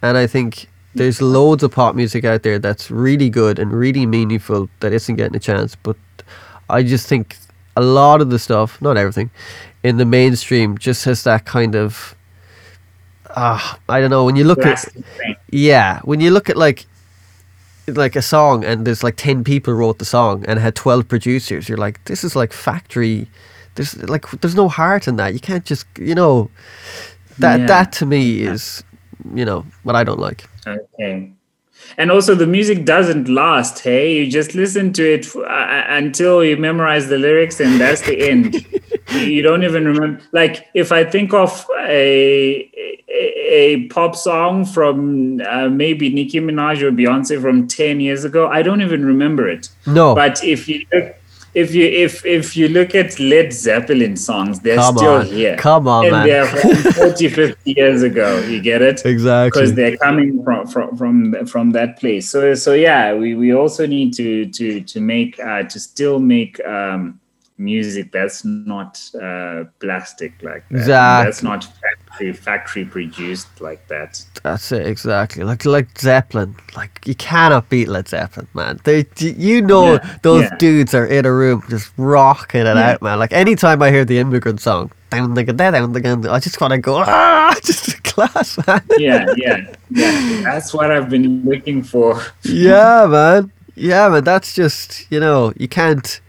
[0.00, 4.06] and I think there's loads of pop music out there that's really good and really
[4.06, 5.76] meaningful that isn't getting a chance.
[5.76, 5.96] But
[6.68, 7.36] I just think
[7.76, 9.30] a lot of the stuff, not everything,
[9.82, 12.14] in the mainstream just has that kind of
[13.36, 14.24] ah, I don't know.
[14.24, 15.36] When you look at thing.
[15.50, 16.86] yeah, when you look at like
[17.86, 21.68] like a song and there's like 10 people wrote the song and had 12 producers
[21.68, 23.26] you're like this is like factory
[23.74, 26.48] there's like there's no heart in that you can't just you know
[27.40, 27.66] that Yeah.
[27.66, 28.84] that to me is
[29.34, 31.32] you know what I don't like Okay.
[31.96, 33.78] And also, the music doesn't last.
[33.80, 38.30] Hey, you just listen to it uh, until you memorize the lyrics, and that's the
[38.30, 38.54] end.
[39.12, 40.22] you don't even remember.
[40.32, 42.70] Like, if I think of a
[43.08, 48.48] a, a pop song from uh, maybe Nicki Minaj or Beyonce from ten years ago,
[48.48, 49.68] I don't even remember it.
[49.86, 51.16] no But if you look,
[51.54, 55.56] if you if if you look at Led Zeppelin songs, they're come still on here.
[55.56, 56.46] come on and man they're
[56.82, 58.38] from 40, 50 years ago.
[58.40, 59.04] You get it?
[59.04, 62.30] exactly because they're coming from from from from that place.
[62.30, 66.64] So so yeah, we we also need to to to make uh, to still make
[66.64, 67.19] um,
[67.60, 70.78] music that's not uh, plastic like that.
[70.78, 71.24] Exactly.
[71.26, 74.24] That's not factory factory produced like that.
[74.42, 75.44] That's it exactly.
[75.44, 76.56] Like like Zeppelin.
[76.76, 78.80] Like you cannot beat Led Zeppelin, man.
[78.84, 80.56] They you know Yeah, those yeah.
[80.56, 82.92] dudes are in a room just rocking it Yeah.
[82.92, 83.18] out, man.
[83.18, 86.78] Like anytime I hear the immigrant song, down the down the I just want to
[86.78, 88.82] go ah, just class, man.
[88.98, 90.40] yeah, yeah, yeah.
[90.42, 92.20] That's what I've been looking for.
[92.42, 93.52] yeah, man.
[93.76, 94.24] Yeah, man.
[94.24, 96.20] That's just you know you can't.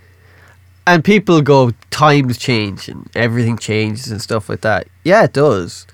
[0.87, 4.87] And people go times change and everything changes and stuff like that.
[5.03, 5.85] Yeah, it does.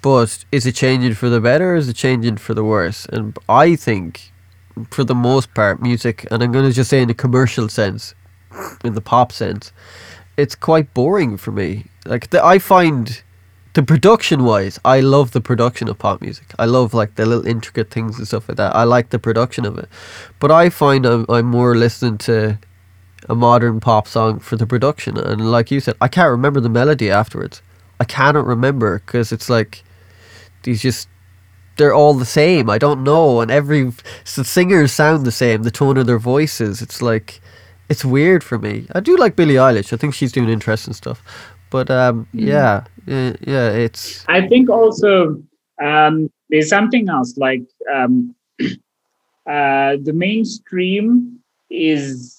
[0.00, 3.06] But is it changing for the better or is it changing for the worse?
[3.06, 4.32] And I think,
[4.90, 8.14] for the most part, music, and I'm going to just say in the commercial sense,
[8.84, 9.72] in the pop sense,
[10.36, 11.86] it's quite boring for me.
[12.04, 13.22] Like the, I find
[13.74, 16.46] the production wise, I love the production of pop music.
[16.58, 18.74] I love like the little intricate things and stuff like that.
[18.74, 19.88] I like the production of it,
[20.38, 22.58] but I find I'm, I'm more listening to
[23.28, 25.16] a modern pop song for the production.
[25.18, 27.62] And like you said, I can't remember the melody afterwards.
[28.00, 29.82] I cannot remember because it's like
[30.62, 31.08] these just
[31.76, 32.70] they're all the same.
[32.70, 33.84] I don't know, and every
[34.34, 35.62] the singers sound the same.
[35.62, 37.40] The tone of their voices, it's like
[37.88, 38.86] it's weird for me.
[38.94, 39.92] I do like Billie Eilish.
[39.92, 41.22] I think she's doing interesting stuff.
[41.70, 42.46] But um, mm.
[42.46, 44.24] yeah, yeah, it's.
[44.28, 45.42] I think also
[45.82, 47.62] um, there's something else like
[47.92, 52.33] um, uh, the mainstream is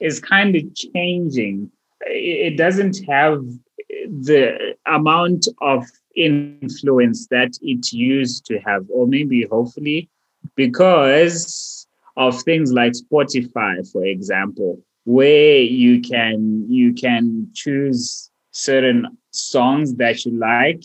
[0.00, 1.70] is kind of changing.
[2.02, 3.44] It doesn't have
[3.88, 5.84] the amount of
[6.16, 10.08] influence that it used to have, or maybe hopefully
[10.56, 11.86] because
[12.16, 20.24] of things like Spotify, for example, where you can you can choose certain songs that
[20.24, 20.82] you like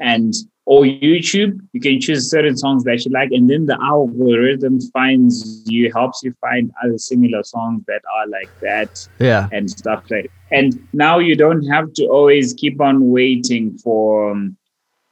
[0.00, 0.34] and
[0.68, 5.62] or YouTube, you can choose certain songs that you like, and then the algorithm finds
[5.64, 10.24] you, helps you find other similar songs that are like that, yeah, and stuff like.
[10.24, 10.58] That.
[10.58, 14.58] And now you don't have to always keep on waiting for um,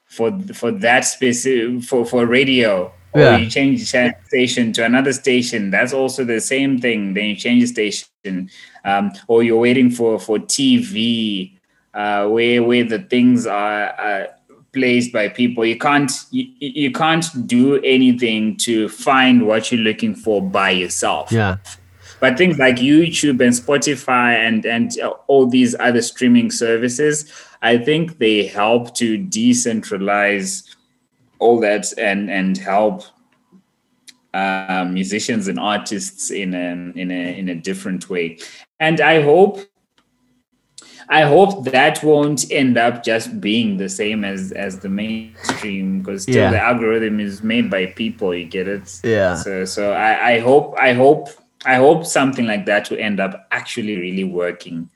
[0.05, 3.39] for for that specific for for radio or yeah.
[3.39, 7.63] you change the station to another station that's also the same thing then you change
[7.63, 8.51] the station
[8.85, 11.59] um, or you're waiting for for tv
[11.95, 14.27] uh, where where the things are uh,
[14.77, 15.65] placed by people.
[15.65, 21.33] You can't you, you can't do anything to find what you're looking for by yourself.
[21.33, 21.57] Yeah.
[22.19, 24.91] But things like youtube and spotify and and
[25.27, 30.75] all these other streaming services i think they help to decentralize
[31.39, 33.03] all that and and help
[34.37, 38.39] uh, musicians and artists in a in a in a different way.
[38.79, 39.61] And I hope
[41.09, 46.23] I hope that won't end up just being the same as as the mainstream because
[46.23, 46.51] still yeah.
[46.51, 48.35] the algorithm is made by people.
[48.35, 49.01] You get it?
[49.05, 49.37] Yeah.
[49.37, 51.29] So so I, I hope I hope
[51.65, 54.91] I hope something like that will end up actually really working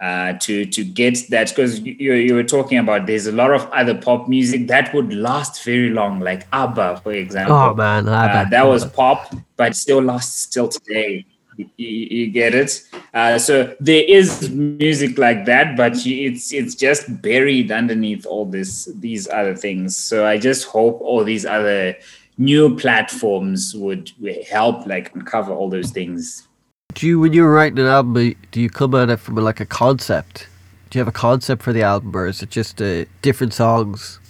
[0.00, 3.66] uh, to to get that because you, you were talking about there's a lot of
[3.70, 8.44] other pop music that would last very long like ABBA for example oh man uh,
[8.50, 11.24] that was pop but still lasts still today
[11.56, 12.82] you, you get it.
[13.14, 18.86] Uh, so there is music like that but it's it's just buried underneath all this
[18.96, 19.96] these other things.
[19.96, 21.96] So I just hope all these other
[22.38, 24.12] new platforms would
[24.48, 26.46] help like uncover all those things.
[26.94, 29.66] Do you when you're writing an album do you come at it from like a
[29.66, 30.48] concept?
[30.90, 34.20] Do you have a concept for the album or is it just uh, different songs?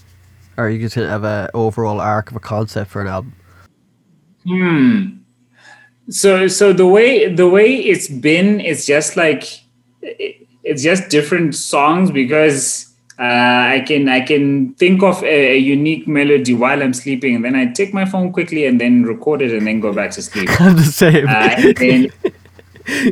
[0.56, 3.34] Or you just have an overall arc of a concept for an album?
[4.46, 5.25] Hmm
[6.08, 9.44] so so the way the way it's been it's just like
[10.02, 16.06] it's just different songs because uh, I can I can think of a, a, unique
[16.06, 19.54] melody while I'm sleeping, and then I take my phone quickly and then record it,
[19.54, 20.50] and then go back to sleep.
[20.60, 21.26] I'm the same.
[21.26, 22.12] Uh, then,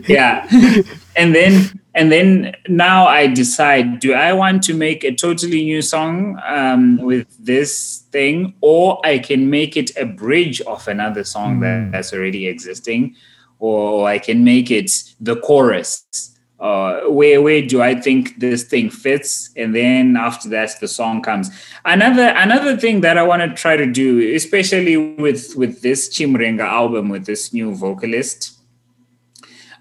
[0.07, 0.47] yeah
[1.17, 5.83] and then and then now i decide do i want to make a totally new
[5.83, 11.61] song um, with this thing or i can make it a bridge of another song
[11.61, 11.93] mm.
[11.93, 13.15] that's already existing
[13.59, 16.35] or i can make it the chorus
[16.65, 21.21] uh, where where do I think this thing fits, and then after that the song
[21.21, 21.51] comes.
[21.85, 26.65] Another another thing that I want to try to do, especially with with this Chimurenga
[26.65, 28.57] album with this new vocalist,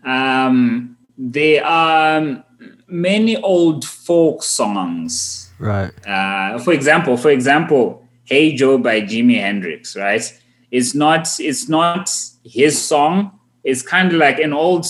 [0.03, 0.97] um,
[1.31, 2.43] there are
[2.87, 5.51] many old folk songs.
[5.57, 5.91] Right.
[6.05, 9.95] Uh, for example, for example, "Hey Joe" by Jimi Hendrix.
[9.95, 10.21] Right.
[10.69, 11.29] It's not.
[11.39, 12.09] It's not
[12.43, 13.39] his song.
[13.63, 14.85] It's kind of like an old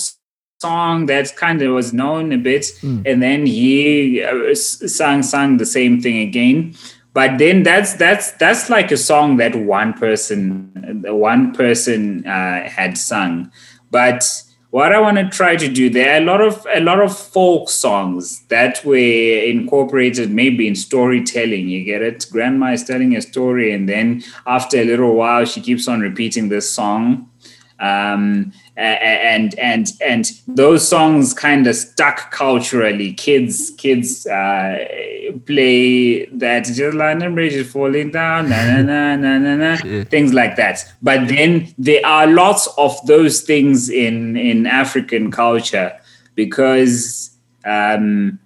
[0.60, 3.06] song that kind of was known a bit, mm.
[3.06, 6.74] and then he uh, sang sang the same thing again.
[7.12, 10.72] But then that's that's that's like a song that one person
[11.04, 13.52] one person uh, had sung,
[13.92, 14.24] but
[14.74, 17.16] what I want to try to do, there are a lot of a lot of
[17.16, 21.68] folk songs that were incorporated maybe in storytelling.
[21.68, 22.26] You get it?
[22.32, 26.48] Grandma is telling a story, and then after a little while, she keeps on repeating
[26.48, 27.30] this song.
[27.78, 33.12] Um, and and and those songs kind of stuck culturally.
[33.12, 34.84] Kids kids uh,
[35.46, 40.04] play that just London Bridge is falling down, na na na na na na, Yeah.
[40.04, 40.84] things like that.
[41.02, 45.92] But then there are lots of those things in in African culture
[46.34, 47.30] because.
[47.64, 48.38] Um,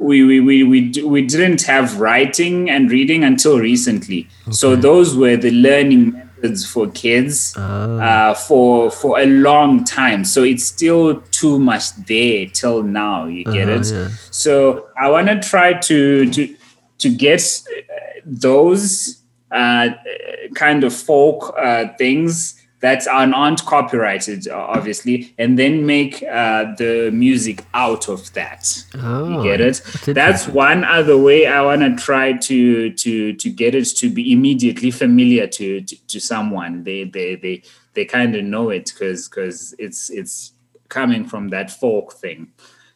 [0.00, 4.28] we we we we, we didn't have writing and reading until recently.
[4.50, 8.30] So those were the learning methods for kids Ah.
[8.30, 10.24] uh, for for a long time.
[10.24, 13.26] So it's still too much there till now.
[13.26, 13.92] You get Uh-huh, it?
[13.92, 14.08] yeah.
[14.30, 16.48] So I want to try to to
[16.98, 19.16] to get uh, those
[19.50, 19.88] uh,
[20.54, 26.74] kind of folk uh, things that are aren't copyrighted, uh, obviously, and then make uh,
[26.76, 28.84] the music out of that.
[28.94, 29.82] Oh, you get it?
[29.84, 34.10] that's That's one other way I want to try to to to get it to
[34.10, 36.84] be immediately familiar to to, to someone.
[36.84, 37.62] They they they
[37.94, 40.52] they kind of know it because because it's it's
[40.88, 42.52] coming from that folk thing.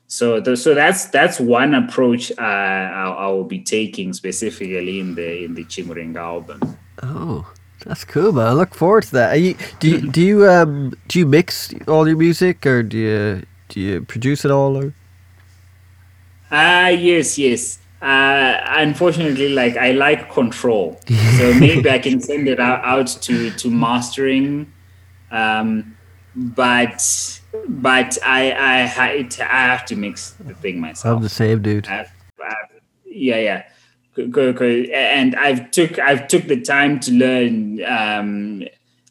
[0.07, 5.15] So the, so that's that's one approach uh, I, I will be taking specifically in
[5.15, 6.61] the in the Chimurenga album.
[7.03, 7.51] Oh,
[7.85, 8.47] that's cool, man.
[8.47, 9.31] I look forward to that.
[9.33, 12.99] Are you, do you, do you um do you mix all your music or do
[12.99, 14.95] you do you produce it all or?
[16.51, 17.79] Ah, yes, yes.
[18.03, 21.01] Uh, unfortunately, like I like control,
[21.39, 24.73] so maybe I can send it out, out to to mastering,
[25.31, 25.97] um,
[26.35, 31.17] but but I I it, I have to mix the thing myself.
[31.17, 31.87] I'm the same dude.
[31.87, 32.11] I've,
[32.45, 33.63] I've, yeah, yeah.
[34.19, 38.65] And I've took I've took the time to learn um,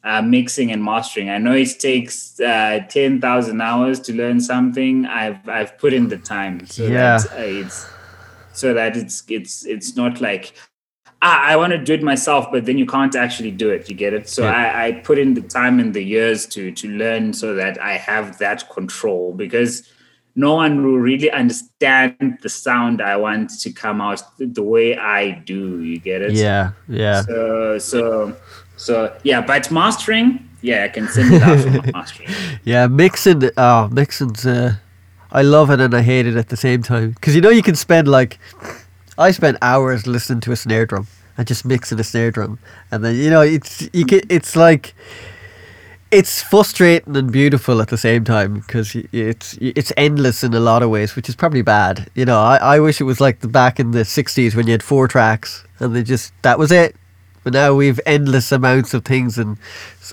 [0.04, 1.30] uh, mixing and mastering.
[1.30, 5.06] I know it takes uh, ten thousand hours to learn something.
[5.06, 7.18] I've I've put in the time so Yeah.
[7.18, 7.88] that uh, it's
[8.54, 10.54] so that it's it's it's not like
[11.24, 13.90] ah, I want to do it myself, but then you can't actually do it.
[13.90, 14.28] You get it?
[14.28, 14.52] So Yeah.
[14.52, 17.94] I, I put in the time and the years to to learn so that I
[17.98, 19.84] have that control because
[20.36, 25.32] no one will really understand the sound I want to come out the way I
[25.32, 25.82] do.
[25.84, 26.34] You get it?
[26.34, 27.22] Yeah, yeah.
[27.22, 28.36] So so
[28.78, 32.30] so yeah, but mastering, yeah, I can send it out for mastering.
[32.64, 33.50] Yeah, mixing.
[33.58, 34.46] Oh, mixing's.
[34.46, 34.76] Uh,
[35.32, 37.12] I love it and I hate it at the same time.
[37.12, 38.38] Because you know you can spend like,
[39.18, 41.08] I spend hours listening to a snare drum
[41.38, 42.60] and just mixing a snare drum,
[42.92, 44.94] and then you know it's you can, It's like,
[46.12, 50.84] it's frustrating and beautiful at the same time because it's it's endless in a lot
[50.84, 52.10] of ways, which is probably bad.
[52.16, 54.74] You know, I, I wish it was like the back in the '60s when you
[54.74, 56.96] had four tracks and they just that was it.
[57.44, 59.58] But now we've endless amounts of things, and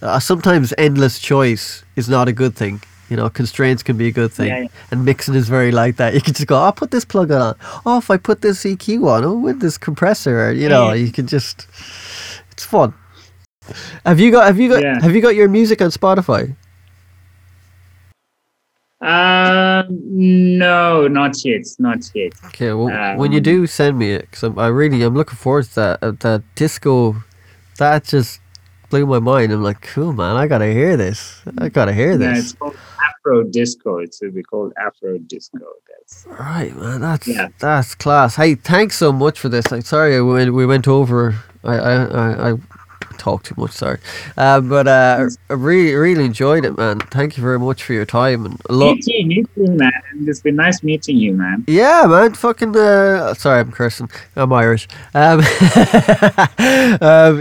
[0.00, 2.80] uh, sometimes endless choice is not a good thing.
[3.10, 4.68] You know, constraints can be a good thing, Yeah, yeah.
[4.90, 6.14] and mixing is very like that.
[6.14, 7.54] You can just go, "I'll put this plug on.
[7.84, 10.94] Oh, if I put this EQ on, oh, with this compressor, you know, Yeah.
[11.04, 11.66] you can just.
[12.52, 12.94] It's fun.
[14.06, 14.46] Have you got?
[14.46, 14.82] Have you got?
[14.82, 15.00] Yeah.
[15.00, 16.54] Have you got your music on Spotify?
[19.00, 19.86] Um,
[20.58, 22.32] no, not yet, not yet.
[22.46, 25.66] Okay, well, when you Um, do send me it, because I really, I'm looking forward
[25.66, 25.98] to that.
[26.02, 27.22] Uh, that disco,
[27.78, 28.40] that just
[28.90, 29.52] blew my mind.
[29.52, 31.40] I'm like, cool, man, I gotta hear this.
[31.58, 32.38] I gotta hear Yeah, this.
[32.38, 33.98] it's called Afro Disco.
[33.98, 35.58] It should be called Afro Disco.
[35.86, 37.00] That's Right, man.
[37.00, 37.48] That's Yeah.
[37.60, 38.34] that's class.
[38.34, 39.70] Hey, thanks so much for this.
[39.70, 41.36] I'm sorry I went, we went over.
[41.62, 42.52] I I, I,
[43.18, 43.72] I talked too much.
[43.72, 43.98] Sorry,
[44.36, 47.00] uh, but uh, I really really enjoyed it, man.
[47.00, 48.96] Thank you very much for your time and a lot.
[48.96, 49.92] me too, me too, man.
[50.26, 51.64] It's been nice meeting you, man.
[51.66, 52.34] Yeah, man.
[52.34, 52.76] Fucking.
[52.76, 54.10] Uh, sorry, I'm cursing.
[54.36, 54.88] I'm Irish.
[55.14, 55.44] Um, um,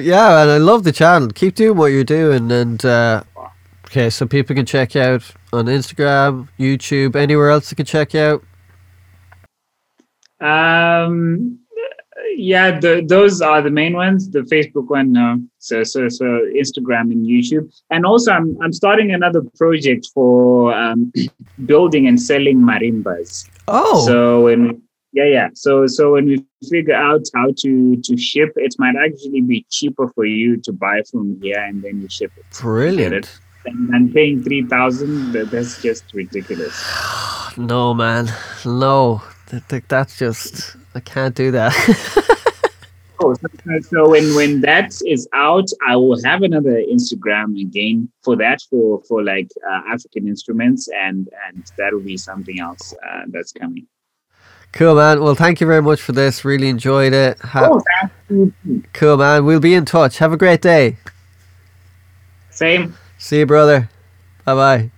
[0.02, 1.30] yeah, and I love the channel.
[1.30, 3.24] Keep doing what you're doing, and uh,
[3.86, 5.24] okay, so people can check you out
[5.54, 8.44] on Instagram, YouTube, anywhere else they can check you out.
[10.40, 11.60] Um,
[12.38, 14.30] yeah, the, those are the main ones.
[14.30, 15.42] The Facebook one, no.
[15.58, 16.26] So, so, so
[16.56, 21.12] Instagram and YouTube, and also I'm I'm starting another project for um,
[21.66, 23.50] building and selling marimbas.
[23.68, 24.82] Oh, So when
[25.14, 25.48] yeah, yeah.
[25.56, 30.08] So so when we figure out how to to ship, it might actually be cheaper
[30.10, 32.46] for you to buy from here and then you ship it.
[32.62, 33.40] brilliant.
[33.66, 36.76] And, and paying three thousand, that, that's just ridiculous.
[37.58, 38.32] No, man.
[38.64, 39.24] No.
[39.50, 40.76] Th- th- That's just.
[40.98, 41.74] I can't do that.
[43.20, 43.48] Oh, so,
[43.89, 49.02] so when when that is out, I will have another Instagram again for that for
[49.08, 53.88] for like uh, African instruments, and and that will be something else uh, that's coming.
[54.72, 55.20] cool, man.
[55.24, 56.45] Well, thank you very much for this.
[56.45, 57.39] Really enjoyed it.
[57.39, 57.82] Ha- Oh,
[58.93, 59.45] cool, man.
[59.45, 60.20] We'll be in touch.
[60.20, 60.98] Have a great day.
[62.52, 62.93] Same.
[63.18, 63.89] See you, brother.
[64.45, 64.91] Bye bye.